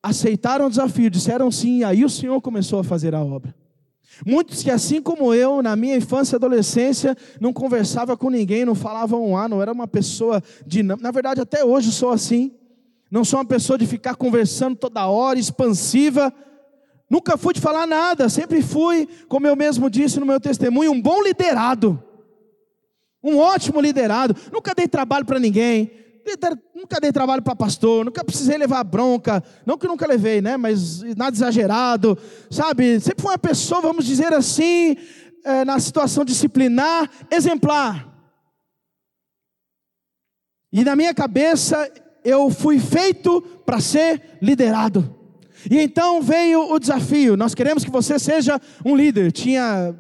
aceitaram 0.03 0.67
o 0.67 0.71
desafio, 0.71 1.11
disseram 1.11 1.51
sim, 1.51 1.79
e 1.79 1.85
aí 1.85 2.05
o 2.05 2.11
Senhor 2.11 2.41
começou 2.41 2.79
a 2.79 2.85
fazer 2.85 3.15
a 3.15 3.25
obra. 3.25 3.55
Muitos 4.25 4.63
que, 4.63 4.71
assim 4.71 5.01
como 5.01 5.33
eu, 5.33 5.63
na 5.63 5.75
minha 5.75 5.97
infância 5.97 6.35
e 6.35 6.37
adolescência, 6.37 7.17
não 7.41 7.53
conversava 7.53 8.17
com 8.17 8.31
ninguém, 8.31 8.65
não 8.65 8.75
falava 8.75 9.17
um 9.17 9.37
A, 9.37 9.49
não 9.49 9.63
era 9.63 9.73
uma 9.73 9.89
pessoa 9.89 10.43
dinâmica. 10.67 11.03
Na 11.03 11.11
verdade, 11.11 11.41
até 11.41 11.65
hoje 11.65 11.91
sou 11.91 12.11
assim. 12.11 12.53
Não 13.11 13.25
sou 13.25 13.39
uma 13.39 13.45
pessoa 13.45 13.79
de 13.79 13.87
ficar 13.87 14.15
conversando 14.15 14.77
toda 14.77 15.07
hora, 15.07 15.39
expansiva. 15.39 16.33
Nunca 17.09 17.37
fui 17.37 17.55
de 17.55 17.61
falar 17.61 17.87
nada, 17.87 18.29
sempre 18.29 18.61
fui, 18.63 19.09
como 19.29 19.47
eu 19.47 19.55
mesmo 19.55 19.89
disse 19.89 20.19
no 20.19 20.27
meu 20.27 20.41
testemunho, 20.41 20.93
um 20.93 21.01
bom 21.01 21.23
liderado. 21.23 22.03
Um 23.23 23.39
ótimo 23.39 23.81
liderado. 23.81 24.37
Nunca 24.53 24.75
dei 24.75 24.87
trabalho 24.87 25.25
para 25.25 25.39
ninguém 25.39 26.04
nunca 26.75 27.01
dei 27.01 27.13
trabalho 27.13 27.43
para 27.43 27.55
pastor, 27.55 28.05
nunca 28.05 28.25
precisei 28.25 28.57
levar 28.57 28.83
bronca, 28.85 29.43
não 29.65 29.77
que 29.77 29.87
nunca 29.87 30.07
levei, 30.07 30.41
né? 30.41 30.57
Mas 30.57 31.03
nada 31.17 31.37
exagerado, 31.37 32.19
sabe? 32.51 33.01
Sempre 33.01 33.23
foi 33.23 33.33
uma 33.33 33.39
pessoa, 33.39 33.81
vamos 33.81 34.05
dizer 34.05 34.33
assim, 34.33 34.97
é, 35.45 35.65
na 35.65 35.79
situação 35.79 36.25
disciplinar, 36.25 37.11
exemplar. 37.31 38.09
E 40.73 40.83
na 40.83 40.97
minha 40.97 41.15
cabeça 41.15 41.91
eu 42.25 42.51
fui 42.51 42.81
feito 42.81 43.41
para 43.65 43.81
ser 43.81 44.39
liderado. 44.41 45.15
E 45.71 45.79
então 45.79 46.21
veio 46.21 46.73
o 46.73 46.79
desafio. 46.79 47.37
Nós 47.37 47.55
queremos 47.55 47.85
que 47.85 47.91
você 47.91 48.19
seja 48.19 48.61
um 48.85 48.97
líder. 48.97 49.31
Tinha 49.33 49.95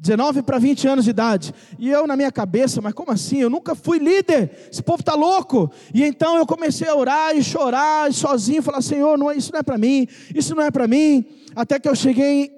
19 0.00 0.42
para 0.42 0.58
20 0.58 0.88
anos 0.88 1.04
de 1.04 1.10
idade. 1.10 1.54
E 1.78 1.90
eu 1.90 2.06
na 2.06 2.16
minha 2.16 2.32
cabeça, 2.32 2.80
mas 2.80 2.94
como 2.94 3.12
assim? 3.12 3.42
Eu 3.42 3.50
nunca 3.50 3.74
fui 3.74 3.98
líder. 3.98 4.68
Esse 4.72 4.82
povo 4.82 5.00
está 5.00 5.14
louco. 5.14 5.70
E 5.92 6.02
então 6.02 6.38
eu 6.38 6.46
comecei 6.46 6.88
a 6.88 6.94
orar 6.94 7.36
e 7.36 7.42
chorar 7.42 8.10
e 8.10 8.14
sozinho, 8.14 8.62
falar: 8.62 8.80
Senhor, 8.80 9.18
não 9.18 9.30
é, 9.30 9.36
isso 9.36 9.52
não 9.52 9.60
é 9.60 9.62
para 9.62 9.76
mim, 9.76 10.08
isso 10.34 10.54
não 10.54 10.62
é 10.62 10.70
para 10.70 10.88
mim. 10.88 11.24
Até 11.54 11.78
que 11.78 11.86
eu 11.86 11.94
cheguei 11.94 12.50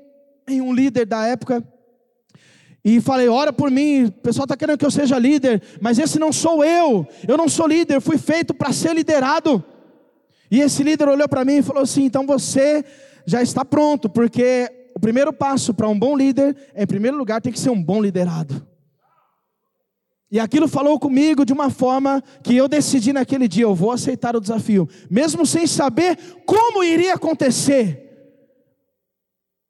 em 0.46 0.60
um 0.60 0.72
líder 0.72 1.04
da 1.04 1.26
época 1.26 1.64
e 2.84 3.00
falei: 3.00 3.28
ora 3.28 3.52
por 3.52 3.72
mim. 3.72 4.04
O 4.04 4.12
pessoal 4.12 4.44
está 4.44 4.56
querendo 4.56 4.78
que 4.78 4.86
eu 4.86 4.90
seja 4.90 5.18
líder, 5.18 5.60
mas 5.80 5.98
esse 5.98 6.20
não 6.20 6.32
sou 6.32 6.64
eu. 6.64 7.04
Eu 7.26 7.36
não 7.36 7.48
sou 7.48 7.66
líder. 7.66 7.96
Eu 7.96 8.00
fui 8.00 8.18
feito 8.18 8.54
para 8.54 8.72
ser 8.72 8.94
liderado. 8.94 9.64
E 10.48 10.60
esse 10.60 10.84
líder 10.84 11.08
olhou 11.08 11.28
para 11.28 11.44
mim 11.44 11.56
e 11.56 11.62
falou 11.62 11.82
assim: 11.82 12.04
então 12.04 12.24
você 12.24 12.84
já 13.26 13.42
está 13.42 13.64
pronto, 13.64 14.08
porque 14.08 14.81
primeiro 15.02 15.32
passo 15.32 15.74
para 15.74 15.88
um 15.88 15.98
bom 15.98 16.16
líder 16.16 16.56
é, 16.72 16.84
em 16.84 16.86
primeiro 16.86 17.16
lugar, 17.16 17.42
tem 17.42 17.52
que 17.52 17.58
ser 17.58 17.70
um 17.70 17.82
bom 17.82 18.00
liderado. 18.00 18.64
E 20.30 20.38
aquilo 20.38 20.68
falou 20.68 20.98
comigo 20.98 21.44
de 21.44 21.52
uma 21.52 21.68
forma 21.70 22.22
que 22.40 22.56
eu 22.56 22.68
decidi 22.68 23.12
naquele 23.12 23.48
dia, 23.48 23.64
eu 23.64 23.74
vou 23.74 23.90
aceitar 23.90 24.36
o 24.36 24.40
desafio, 24.40 24.88
mesmo 25.10 25.44
sem 25.44 25.66
saber 25.66 26.16
como 26.46 26.84
iria 26.84 27.14
acontecer. 27.14 27.98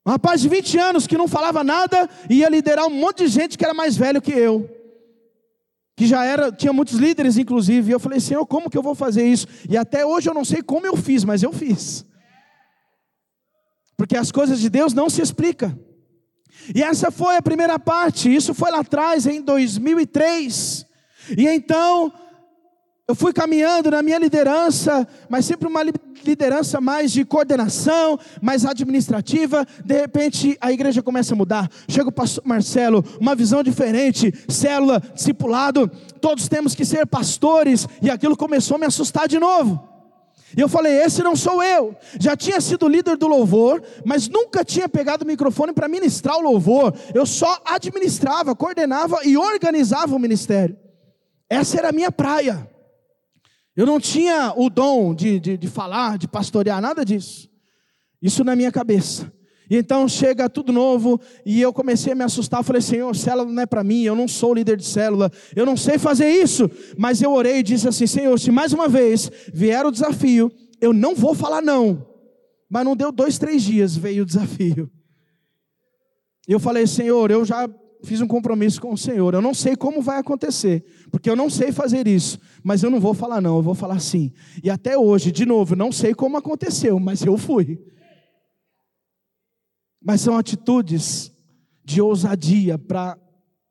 Um 0.06 0.10
rapaz 0.10 0.42
de 0.42 0.50
20 0.50 0.78
anos 0.78 1.06
que 1.06 1.16
não 1.16 1.26
falava 1.26 1.64
nada 1.64 2.08
ia 2.28 2.50
liderar 2.50 2.86
um 2.86 2.90
monte 2.94 3.24
de 3.24 3.28
gente 3.28 3.56
que 3.56 3.64
era 3.64 3.72
mais 3.72 3.96
velho 3.96 4.20
que 4.20 4.32
eu. 4.32 4.68
Que 5.96 6.06
já 6.06 6.24
era, 6.24 6.52
tinha 6.52 6.74
muitos 6.74 6.98
líderes 6.98 7.38
inclusive. 7.38 7.90
E 7.90 7.94
eu 7.94 8.00
falei, 8.00 8.20
Senhor, 8.20 8.44
como 8.46 8.68
que 8.68 8.76
eu 8.76 8.82
vou 8.82 8.94
fazer 8.94 9.24
isso? 9.26 9.46
E 9.68 9.78
até 9.78 10.04
hoje 10.04 10.28
eu 10.28 10.34
não 10.34 10.44
sei 10.44 10.62
como 10.62 10.86
eu 10.86 10.96
fiz, 10.96 11.24
mas 11.24 11.42
eu 11.42 11.52
fiz. 11.52 12.04
Porque 14.02 14.16
as 14.16 14.32
coisas 14.32 14.58
de 14.58 14.68
Deus 14.68 14.92
não 14.92 15.08
se 15.08 15.22
explicam. 15.22 15.78
E 16.74 16.82
essa 16.82 17.08
foi 17.12 17.36
a 17.36 17.40
primeira 17.40 17.78
parte, 17.78 18.34
isso 18.34 18.52
foi 18.52 18.68
lá 18.72 18.80
atrás, 18.80 19.28
em 19.28 19.40
2003. 19.40 20.84
E 21.38 21.46
então, 21.46 22.12
eu 23.06 23.14
fui 23.14 23.32
caminhando 23.32 23.92
na 23.92 24.02
minha 24.02 24.18
liderança, 24.18 25.06
mas 25.28 25.44
sempre 25.44 25.68
uma 25.68 25.84
liderança 26.24 26.80
mais 26.80 27.12
de 27.12 27.24
coordenação, 27.24 28.18
mais 28.40 28.64
administrativa. 28.64 29.64
De 29.84 30.00
repente, 30.00 30.58
a 30.60 30.72
igreja 30.72 31.00
começa 31.00 31.34
a 31.34 31.36
mudar. 31.36 31.70
Chega 31.86 32.08
o 32.08 32.12
pastor 32.12 32.42
Marcelo, 32.44 33.04
uma 33.20 33.36
visão 33.36 33.62
diferente, 33.62 34.34
célula, 34.48 35.00
discipulado. 35.14 35.88
Todos 36.20 36.48
temos 36.48 36.74
que 36.74 36.84
ser 36.84 37.06
pastores, 37.06 37.86
e 38.02 38.10
aquilo 38.10 38.36
começou 38.36 38.74
a 38.74 38.80
me 38.80 38.86
assustar 38.86 39.28
de 39.28 39.38
novo. 39.38 39.91
E 40.56 40.60
eu 40.60 40.68
falei: 40.68 40.94
esse 41.02 41.22
não 41.22 41.34
sou 41.34 41.62
eu. 41.62 41.96
Já 42.20 42.36
tinha 42.36 42.60
sido 42.60 42.88
líder 42.88 43.16
do 43.16 43.26
louvor, 43.26 43.82
mas 44.04 44.28
nunca 44.28 44.64
tinha 44.64 44.88
pegado 44.88 45.24
o 45.24 45.26
microfone 45.26 45.72
para 45.72 45.88
ministrar 45.88 46.36
o 46.36 46.42
louvor. 46.42 46.94
Eu 47.14 47.26
só 47.26 47.60
administrava, 47.64 48.54
coordenava 48.54 49.18
e 49.24 49.36
organizava 49.36 50.14
o 50.14 50.18
ministério. 50.18 50.76
Essa 51.48 51.78
era 51.78 51.88
a 51.88 51.92
minha 51.92 52.10
praia. 52.10 52.68
Eu 53.74 53.86
não 53.86 53.98
tinha 53.98 54.52
o 54.56 54.68
dom 54.68 55.14
de, 55.14 55.40
de, 55.40 55.56
de 55.56 55.68
falar, 55.68 56.18
de 56.18 56.28
pastorear, 56.28 56.80
nada 56.80 57.04
disso. 57.04 57.48
Isso 58.20 58.44
na 58.44 58.54
minha 58.54 58.70
cabeça. 58.70 59.32
E 59.72 59.76
então 59.78 60.06
chega 60.06 60.50
tudo 60.50 60.70
novo 60.70 61.18
e 61.46 61.62
eu 61.62 61.72
comecei 61.72 62.12
a 62.12 62.14
me 62.14 62.22
assustar. 62.22 62.62
Falei, 62.62 62.82
Senhor, 62.82 63.16
célula 63.16 63.50
não 63.50 63.62
é 63.62 63.64
para 63.64 63.82
mim, 63.82 64.02
eu 64.02 64.14
não 64.14 64.28
sou 64.28 64.52
líder 64.52 64.76
de 64.76 64.84
célula, 64.84 65.32
eu 65.56 65.64
não 65.64 65.78
sei 65.78 65.96
fazer 65.96 66.28
isso. 66.28 66.70
Mas 66.98 67.22
eu 67.22 67.32
orei 67.32 67.60
e 67.60 67.62
disse 67.62 67.88
assim: 67.88 68.06
Senhor, 68.06 68.38
se 68.38 68.50
mais 68.50 68.74
uma 68.74 68.86
vez 68.86 69.30
vier 69.50 69.86
o 69.86 69.90
desafio, 69.90 70.52
eu 70.78 70.92
não 70.92 71.14
vou 71.14 71.34
falar 71.34 71.62
não. 71.62 72.06
Mas 72.68 72.84
não 72.84 72.94
deu 72.94 73.10
dois, 73.10 73.38
três 73.38 73.62
dias, 73.62 73.96
veio 73.96 74.24
o 74.24 74.26
desafio. 74.26 74.90
E 76.46 76.52
eu 76.52 76.60
falei, 76.60 76.86
Senhor, 76.86 77.30
eu 77.30 77.42
já 77.42 77.66
fiz 78.04 78.20
um 78.20 78.26
compromisso 78.26 78.78
com 78.78 78.92
o 78.92 78.98
Senhor. 78.98 79.32
Eu 79.32 79.40
não 79.40 79.54
sei 79.54 79.74
como 79.74 80.02
vai 80.02 80.18
acontecer, 80.18 80.84
porque 81.10 81.30
eu 81.30 81.36
não 81.36 81.48
sei 81.48 81.72
fazer 81.72 82.06
isso, 82.06 82.38
mas 82.62 82.82
eu 82.82 82.90
não 82.90 83.00
vou 83.00 83.14
falar 83.14 83.40
não, 83.40 83.56
eu 83.56 83.62
vou 83.62 83.74
falar 83.74 84.00
sim. 84.00 84.32
E 84.62 84.68
até 84.68 84.98
hoje, 84.98 85.32
de 85.32 85.46
novo, 85.46 85.74
não 85.74 85.90
sei 85.90 86.12
como 86.12 86.36
aconteceu, 86.36 87.00
mas 87.00 87.22
eu 87.22 87.38
fui. 87.38 87.80
Mas 90.02 90.20
são 90.20 90.36
atitudes 90.36 91.32
de 91.84 92.00
ousadia 92.00 92.78
para 92.78 93.18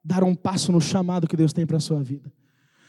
dar 0.04 0.24
um 0.24 0.36
passo 0.36 0.72
no 0.72 0.82
chamado 0.82 1.28
que 1.28 1.38
Deus 1.38 1.54
tem 1.54 1.66
para 1.66 1.78
a 1.78 1.82
sua 1.82 2.02
vida. 2.02 2.32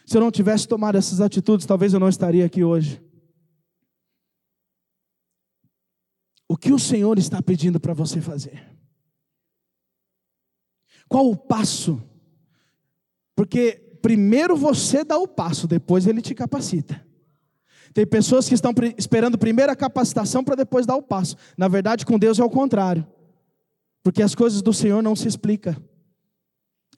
Se 0.06 0.16
eu 0.16 0.20
não 0.20 0.30
tivesse 0.30 0.66
tomado 0.66 0.96
essas 0.96 1.20
atitudes, 1.20 1.66
talvez 1.66 1.92
eu 1.92 2.00
não 2.00 2.08
estaria 2.08 2.44
aqui 2.44 2.64
hoje. 2.64 3.02
O 6.48 6.56
que 6.56 6.72
o 6.72 6.78
Senhor 6.78 7.18
está 7.18 7.40
pedindo 7.40 7.80
para 7.80 7.94
você 7.94 8.20
fazer? 8.20 8.62
Qual 11.08 11.28
o 11.28 11.36
passo? 11.36 12.02
Porque 13.34 13.98
primeiro 14.02 14.56
você 14.56 15.04
dá 15.04 15.16
o 15.16 15.28
passo, 15.28 15.66
depois 15.66 16.06
ele 16.06 16.20
te 16.20 16.34
capacita. 16.34 17.06
Tem 17.94 18.06
pessoas 18.06 18.48
que 18.48 18.54
estão 18.54 18.72
esperando 18.96 19.38
primeiro 19.38 19.70
a 19.70 19.76
capacitação 19.76 20.42
para 20.42 20.56
depois 20.56 20.86
dar 20.86 20.96
o 20.96 21.02
passo. 21.02 21.36
Na 21.56 21.68
verdade, 21.68 22.06
com 22.06 22.18
Deus 22.18 22.38
é 22.38 22.44
o 22.44 22.50
contrário. 22.50 23.06
Porque 24.02 24.22
as 24.22 24.34
coisas 24.34 24.62
do 24.62 24.72
Senhor 24.72 25.02
não 25.02 25.14
se 25.14 25.28
explicam. 25.28 25.76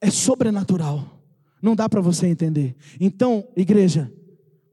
É 0.00 0.10
sobrenatural. 0.10 1.22
Não 1.62 1.74
dá 1.74 1.88
para 1.88 2.00
você 2.00 2.26
entender. 2.26 2.76
Então, 3.00 3.46
igreja, 3.56 4.12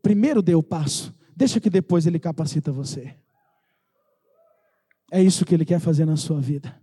primeiro 0.01 0.41
dê 0.41 0.55
o 0.55 0.63
passo. 0.63 1.13
Deixa 1.35 1.59
que 1.59 1.69
depois 1.69 2.05
ele 2.05 2.19
capacita 2.19 2.71
você. 2.71 3.15
É 5.11 5.21
isso 5.21 5.45
que 5.45 5.53
ele 5.53 5.65
quer 5.65 5.79
fazer 5.79 6.05
na 6.05 6.15
sua 6.15 6.39
vida. 6.39 6.79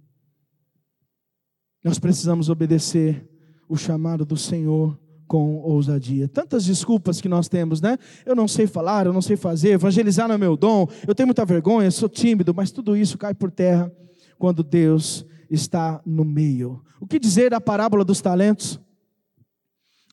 Nós 1.82 1.98
precisamos 1.98 2.50
obedecer 2.50 3.26
o 3.68 3.76
chamado 3.76 4.24
do 4.24 4.36
Senhor 4.36 4.98
com 5.26 5.56
ousadia. 5.56 6.26
Tantas 6.26 6.64
desculpas 6.64 7.20
que 7.20 7.28
nós 7.28 7.48
temos, 7.48 7.80
né? 7.80 7.98
Eu 8.24 8.34
não 8.34 8.48
sei 8.48 8.66
falar, 8.66 9.06
eu 9.06 9.12
não 9.12 9.22
sei 9.22 9.36
fazer, 9.36 9.72
evangelizar 9.72 10.26
não 10.26 10.34
é 10.34 10.38
meu 10.38 10.56
dom, 10.56 10.88
eu 11.06 11.14
tenho 11.14 11.26
muita 11.26 11.44
vergonha, 11.44 11.90
sou 11.90 12.08
tímido, 12.08 12.54
mas 12.54 12.70
tudo 12.70 12.96
isso 12.96 13.18
cai 13.18 13.34
por 13.34 13.50
terra 13.50 13.92
quando 14.38 14.62
Deus 14.62 15.24
está 15.50 16.00
no 16.04 16.24
meio. 16.24 16.82
O 17.00 17.06
que 17.06 17.18
dizer 17.18 17.50
da 17.50 17.60
parábola 17.60 18.04
dos 18.04 18.20
talentos? 18.20 18.80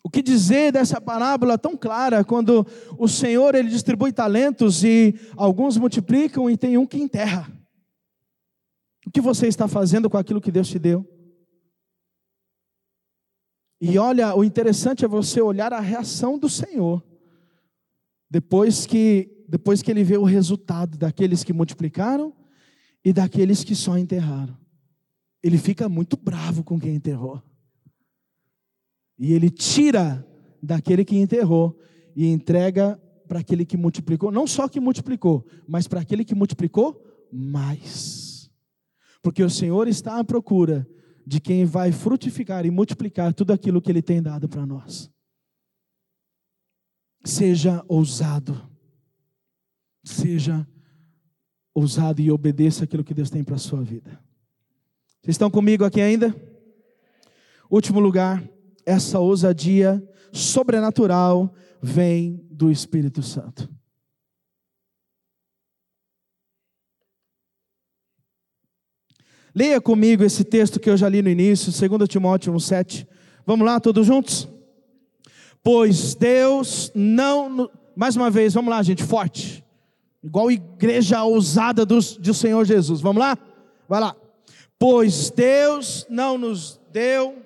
O 0.04 0.10
que 0.10 0.22
dizer 0.22 0.72
dessa 0.72 1.02
parábola 1.02 1.58
tão 1.58 1.76
clara 1.76 2.24
quando 2.24 2.66
o 2.98 3.08
Senhor 3.08 3.56
ele 3.56 3.70
distribui 3.70 4.14
talentos 4.14 4.84
e 4.84 5.16
alguns 5.36 5.78
multiplicam 5.78 6.48
e 6.50 6.56
tem 6.56 6.78
um 6.78 6.86
que 6.86 6.98
enterra? 6.98 7.52
O 9.08 9.12
que 9.12 9.20
você 9.20 9.48
está 9.48 9.68
fazendo 9.68 10.10
com 10.10 10.18
aquilo 10.18 10.42
que 10.42 10.52
Deus 10.52 10.68
te 10.68 10.78
deu? 10.78 11.08
E 13.82 13.98
olha, 13.98 14.36
o 14.36 14.44
interessante 14.44 15.04
é 15.04 15.08
você 15.08 15.42
olhar 15.42 15.74
a 15.74 15.80
reação 15.80 16.38
do 16.38 16.50
Senhor. 16.50 17.04
Depois 18.30 18.86
que 18.86 19.32
depois 19.48 19.82
que 19.82 19.92
ele 19.92 20.04
vê 20.04 20.18
o 20.18 20.24
resultado 20.24 20.98
daqueles 20.98 21.44
que 21.44 21.54
multiplicaram 21.54 22.34
e 23.04 23.14
daqueles 23.14 23.64
que 23.64 23.76
só 23.76 23.98
enterraram. 23.98 24.58
Ele 25.46 25.60
fica 25.60 25.88
muito 25.88 26.18
bravo 26.18 26.64
com 26.64 26.80
quem 26.80 26.96
enterrou. 26.96 27.40
E 29.16 29.32
ele 29.32 29.52
tira 29.52 30.28
daquele 30.60 31.06
que 31.06 31.16
enterrou 31.16 31.80
e 32.16 32.26
entrega 32.26 33.00
para 33.28 33.42
aquele 33.42 33.64
que 33.64 33.78
multiplicou, 33.78 34.32
não 34.32 34.48
só 34.48 34.68
que 34.68 34.80
multiplicou, 34.80 35.46
mas 35.68 35.88
para 35.88 36.02
aquele 36.02 36.26
que 36.26 36.34
multiplicou 36.34 37.00
mais. 37.32 38.50
Porque 39.22 39.44
o 39.44 39.50
Senhor 39.50 39.88
está 39.88 40.18
à 40.18 40.24
procura 40.24 40.90
de 41.28 41.40
quem 41.40 41.64
vai 41.64 41.92
frutificar 41.92 42.66
e 42.66 42.72
multiplicar 42.72 43.32
tudo 43.32 43.54
aquilo 43.54 43.80
que 43.80 43.92
Ele 43.92 44.02
tem 44.02 44.24
dado 44.24 44.50
para 44.50 44.66
nós. 44.66 45.12
Seja 47.24 47.86
ousado, 47.88 48.68
seja 50.04 50.68
ousado 51.72 52.20
e 52.20 52.32
obedeça 52.32 52.86
aquilo 52.86 53.04
que 53.04 53.14
Deus 53.14 53.30
tem 53.30 53.44
para 53.44 53.58
a 53.58 53.60
sua 53.60 53.84
vida. 53.84 54.26
Vocês 55.26 55.34
estão 55.34 55.50
comigo 55.50 55.84
aqui 55.84 56.00
ainda? 56.00 56.36
Último 57.68 58.00
lugar, 58.00 58.48
essa 58.86 59.18
ousadia 59.18 60.08
sobrenatural 60.32 61.52
vem 61.82 62.46
do 62.52 62.70
Espírito 62.70 63.24
Santo. 63.24 63.68
Leia 69.56 69.82
comigo 69.82 70.24
esse 70.24 70.44
texto 70.44 70.80
que 70.80 70.92
eu 70.92 70.96
já 70.96 71.10
li 71.10 71.24
no 71.24 71.30
início, 71.30 71.74
2 71.90 72.08
Timóteo 72.08 72.54
1,7. 72.54 73.08
Vamos 73.48 73.66
lá, 73.66 73.80
todos 73.80 74.06
juntos? 74.06 74.48
Pois 75.64 76.14
Deus 76.14 76.92
não. 76.94 77.68
Mais 77.96 78.16
uma 78.16 78.30
vez, 78.30 78.54
vamos 78.54 78.70
lá, 78.70 78.84
gente, 78.84 79.04
forte. 79.04 79.66
Igual 80.24 80.52
igreja 80.52 81.24
ousada 81.24 81.84
do, 81.84 81.98
do 81.98 82.34
Senhor 82.36 82.64
Jesus. 82.64 83.02
Vamos 83.02 83.20
lá? 83.20 83.36
Vai 83.90 84.00
lá. 84.00 84.16
Pois 84.88 85.32
Deus 85.32 86.06
não 86.08 86.38
nos 86.38 86.80
deu. 86.92 87.44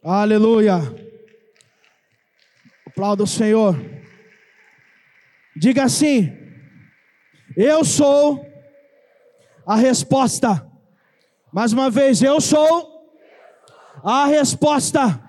Aleluia. 0.00 0.76
Aplauda 2.86 3.24
o 3.24 3.26
Senhor. 3.26 3.74
Diga 5.56 5.82
assim: 5.82 6.32
Eu 7.56 7.84
sou 7.84 8.46
a 9.66 9.74
resposta. 9.74 10.64
Mais 11.52 11.72
uma 11.72 11.90
vez, 11.90 12.22
eu 12.22 12.40
sou 12.40 13.12
a 14.04 14.26
resposta. 14.26 15.23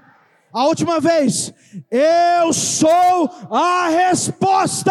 A 0.56 0.68
última 0.68 1.02
vez, 1.02 1.54
eu 1.92 2.54
sou 2.54 3.30
a 3.52 3.90
resposta. 3.90 4.90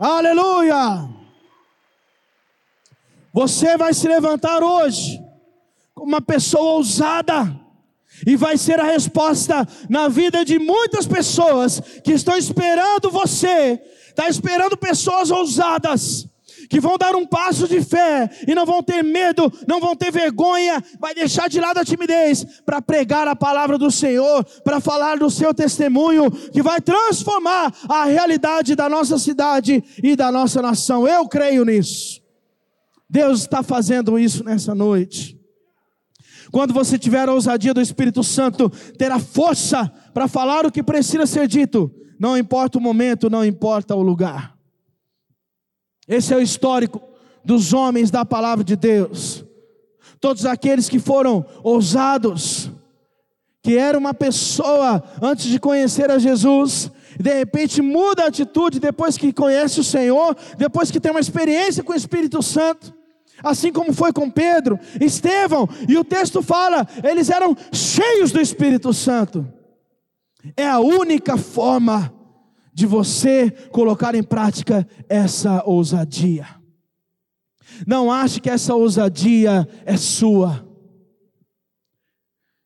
Aleluia. 0.00 1.08
Você 3.32 3.76
vai 3.76 3.94
se 3.94 4.08
levantar 4.08 4.64
hoje 4.64 5.22
como 5.94 6.08
uma 6.08 6.20
pessoa 6.20 6.72
ousada 6.72 7.54
e 8.26 8.34
vai 8.34 8.58
ser 8.58 8.80
a 8.80 8.84
resposta 8.84 9.64
na 9.88 10.08
vida 10.08 10.44
de 10.44 10.58
muitas 10.58 11.06
pessoas 11.06 11.78
que 12.02 12.14
estão 12.14 12.36
esperando 12.36 13.12
você, 13.12 13.80
está 14.08 14.28
esperando 14.28 14.76
pessoas 14.76 15.30
ousadas, 15.30 16.26
que 16.68 16.80
vão 16.80 16.96
dar 16.96 17.14
um 17.14 17.26
passo 17.26 17.66
de 17.68 17.82
fé 17.82 18.28
e 18.46 18.54
não 18.54 18.64
vão 18.64 18.82
ter 18.82 19.02
medo, 19.02 19.52
não 19.66 19.80
vão 19.80 19.94
ter 19.94 20.10
vergonha, 20.10 20.82
vai 20.98 21.14
deixar 21.14 21.48
de 21.48 21.60
lado 21.60 21.78
a 21.78 21.84
timidez 21.84 22.44
para 22.64 22.80
pregar 22.80 23.28
a 23.28 23.36
palavra 23.36 23.78
do 23.78 23.90
Senhor, 23.90 24.44
para 24.62 24.80
falar 24.80 25.18
do 25.18 25.30
seu 25.30 25.52
testemunho, 25.54 26.30
que 26.30 26.62
vai 26.62 26.80
transformar 26.80 27.74
a 27.88 28.04
realidade 28.04 28.74
da 28.74 28.88
nossa 28.88 29.18
cidade 29.18 29.82
e 30.02 30.16
da 30.16 30.30
nossa 30.30 30.60
nação. 30.60 31.06
Eu 31.06 31.28
creio 31.28 31.64
nisso. 31.64 32.22
Deus 33.08 33.40
está 33.40 33.62
fazendo 33.62 34.18
isso 34.18 34.42
nessa 34.42 34.74
noite. 34.74 35.38
Quando 36.50 36.72
você 36.72 36.98
tiver 36.98 37.28
a 37.28 37.32
ousadia 37.32 37.74
do 37.74 37.80
Espírito 37.80 38.22
Santo, 38.22 38.70
terá 38.96 39.18
força 39.18 39.90
para 40.12 40.28
falar 40.28 40.64
o 40.64 40.70
que 40.70 40.82
precisa 40.82 41.26
ser 41.26 41.48
dito, 41.48 41.92
não 42.18 42.38
importa 42.38 42.78
o 42.78 42.80
momento, 42.80 43.28
não 43.28 43.44
importa 43.44 43.94
o 43.94 44.02
lugar. 44.02 44.53
Esse 46.08 46.32
é 46.32 46.36
o 46.36 46.40
histórico 46.40 47.00
dos 47.44 47.72
homens 47.72 48.10
da 48.10 48.24
palavra 48.24 48.64
de 48.64 48.76
Deus. 48.76 49.44
Todos 50.20 50.46
aqueles 50.46 50.88
que 50.88 50.98
foram 50.98 51.44
ousados, 51.62 52.70
que 53.62 53.76
era 53.76 53.98
uma 53.98 54.14
pessoa 54.14 55.02
antes 55.20 55.46
de 55.46 55.58
conhecer 55.58 56.10
a 56.10 56.18
Jesus, 56.18 56.90
de 57.18 57.32
repente 57.32 57.82
muda 57.82 58.24
a 58.24 58.28
atitude 58.28 58.80
depois 58.80 59.18
que 59.18 59.32
conhece 59.32 59.80
o 59.80 59.84
Senhor, 59.84 60.36
depois 60.56 60.90
que 60.90 61.00
tem 61.00 61.10
uma 61.10 61.20
experiência 61.20 61.82
com 61.82 61.92
o 61.92 61.96
Espírito 61.96 62.42
Santo 62.42 62.94
assim 63.42 63.72
como 63.72 63.92
foi 63.92 64.12
com 64.12 64.30
Pedro, 64.30 64.78
Estevão, 65.00 65.68
e 65.88 65.96
o 65.98 66.04
texto 66.04 66.42
fala, 66.42 66.86
eles 67.02 67.28
eram 67.28 67.56
cheios 67.72 68.32
do 68.32 68.40
Espírito 68.40 68.92
Santo. 68.92 69.46
É 70.56 70.66
a 70.66 70.78
única 70.78 71.36
forma 71.36 72.12
de 72.74 72.86
você 72.86 73.50
colocar 73.70 74.14
em 74.14 74.22
prática 74.22 74.86
essa 75.08 75.62
ousadia. 75.64 76.46
Não 77.86 78.10
ache 78.10 78.40
que 78.40 78.50
essa 78.50 78.74
ousadia 78.74 79.66
é 79.86 79.96
sua. 79.96 80.68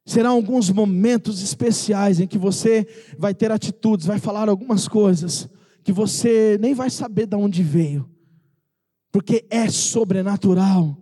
Serão 0.06 0.32
alguns 0.32 0.70
momentos 0.70 1.42
especiais 1.42 2.18
em 2.18 2.26
que 2.26 2.38
você 2.38 2.86
vai 3.18 3.34
ter 3.34 3.52
atitudes, 3.52 4.06
vai 4.06 4.18
falar 4.18 4.48
algumas 4.48 4.88
coisas 4.88 5.48
que 5.84 5.92
você 5.92 6.58
nem 6.60 6.74
vai 6.74 6.88
saber 6.88 7.26
de 7.26 7.36
onde 7.36 7.62
veio 7.62 8.08
porque 9.10 9.46
é 9.50 9.68
sobrenatural. 9.68 10.96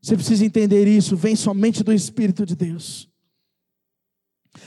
Você 0.00 0.14
precisa 0.14 0.44
entender 0.44 0.86
isso, 0.86 1.16
vem 1.16 1.34
somente 1.34 1.82
do 1.82 1.92
Espírito 1.92 2.44
de 2.44 2.54
Deus. 2.54 3.08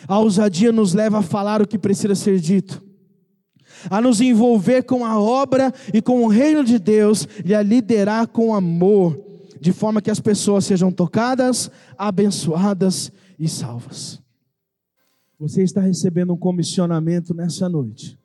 A 0.07 0.19
ousadia 0.19 0.71
nos 0.71 0.93
leva 0.93 1.19
a 1.19 1.23
falar 1.23 1.61
o 1.61 1.67
que 1.67 1.77
precisa 1.77 2.15
ser 2.15 2.39
dito, 2.39 2.83
a 3.89 4.01
nos 4.01 4.21
envolver 4.21 4.83
com 4.83 5.05
a 5.05 5.19
obra 5.19 5.73
e 5.93 6.01
com 6.01 6.23
o 6.23 6.27
reino 6.27 6.63
de 6.63 6.79
Deus 6.79 7.27
e 7.45 7.53
a 7.53 7.61
liderar 7.61 8.27
com 8.27 8.53
amor, 8.53 9.19
de 9.59 9.71
forma 9.71 10.01
que 10.01 10.11
as 10.11 10.19
pessoas 10.19 10.65
sejam 10.65 10.91
tocadas, 10.91 11.69
abençoadas 11.97 13.11
e 13.37 13.47
salvas. 13.47 14.19
Você 15.39 15.63
está 15.63 15.81
recebendo 15.81 16.33
um 16.33 16.37
comissionamento 16.37 17.33
nessa 17.33 17.69
noite 17.69 18.19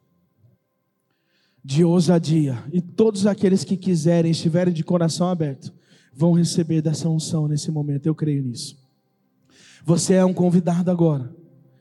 de 1.64 1.82
ousadia. 1.82 2.62
E 2.72 2.80
todos 2.80 3.26
aqueles 3.26 3.64
que 3.64 3.76
quiserem, 3.76 4.30
estiverem 4.30 4.74
de 4.74 4.84
coração 4.84 5.28
aberto, 5.28 5.72
vão 6.12 6.32
receber 6.32 6.82
dessa 6.82 7.08
unção 7.08 7.48
nesse 7.48 7.70
momento. 7.70 8.06
Eu 8.06 8.14
creio 8.14 8.42
nisso. 8.42 8.76
Você 9.84 10.14
é 10.14 10.24
um 10.24 10.34
convidado 10.34 10.90
agora 10.90 11.34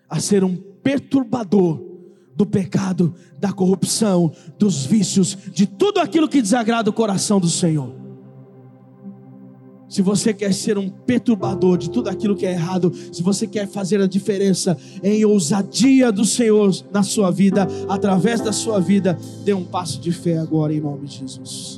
a 0.09 0.19
ser 0.19 0.43
um 0.43 0.55
perturbador 0.55 1.92
do 2.35 2.45
pecado, 2.45 3.13
da 3.39 3.51
corrupção, 3.51 4.31
dos 4.57 4.85
vícios, 4.85 5.37
de 5.51 5.65
tudo 5.65 5.99
aquilo 5.99 6.27
que 6.27 6.41
desagrada 6.41 6.89
o 6.89 6.93
coração 6.93 7.39
do 7.39 7.49
Senhor. 7.49 8.03
Se 9.87 10.01
você 10.01 10.33
quer 10.33 10.51
ser 10.55 10.75
um 10.75 10.89
perturbador 10.89 11.77
de 11.77 11.87
tudo 11.87 12.09
aquilo 12.09 12.35
que 12.35 12.47
é 12.47 12.53
errado, 12.53 12.91
se 13.11 13.21
você 13.21 13.45
quer 13.45 13.67
fazer 13.67 14.01
a 14.01 14.07
diferença 14.07 14.75
em 15.03 15.23
ousadia 15.23 16.11
do 16.11 16.25
Senhor 16.25 16.71
na 16.91 17.03
sua 17.03 17.29
vida, 17.29 17.67
através 17.87 18.41
da 18.41 18.51
sua 18.51 18.79
vida, 18.79 19.15
dê 19.45 19.53
um 19.53 19.63
passo 19.63 20.01
de 20.01 20.11
fé 20.11 20.39
agora 20.39 20.73
em 20.73 20.81
nome 20.81 21.05
de 21.05 21.19
Jesus. 21.19 21.77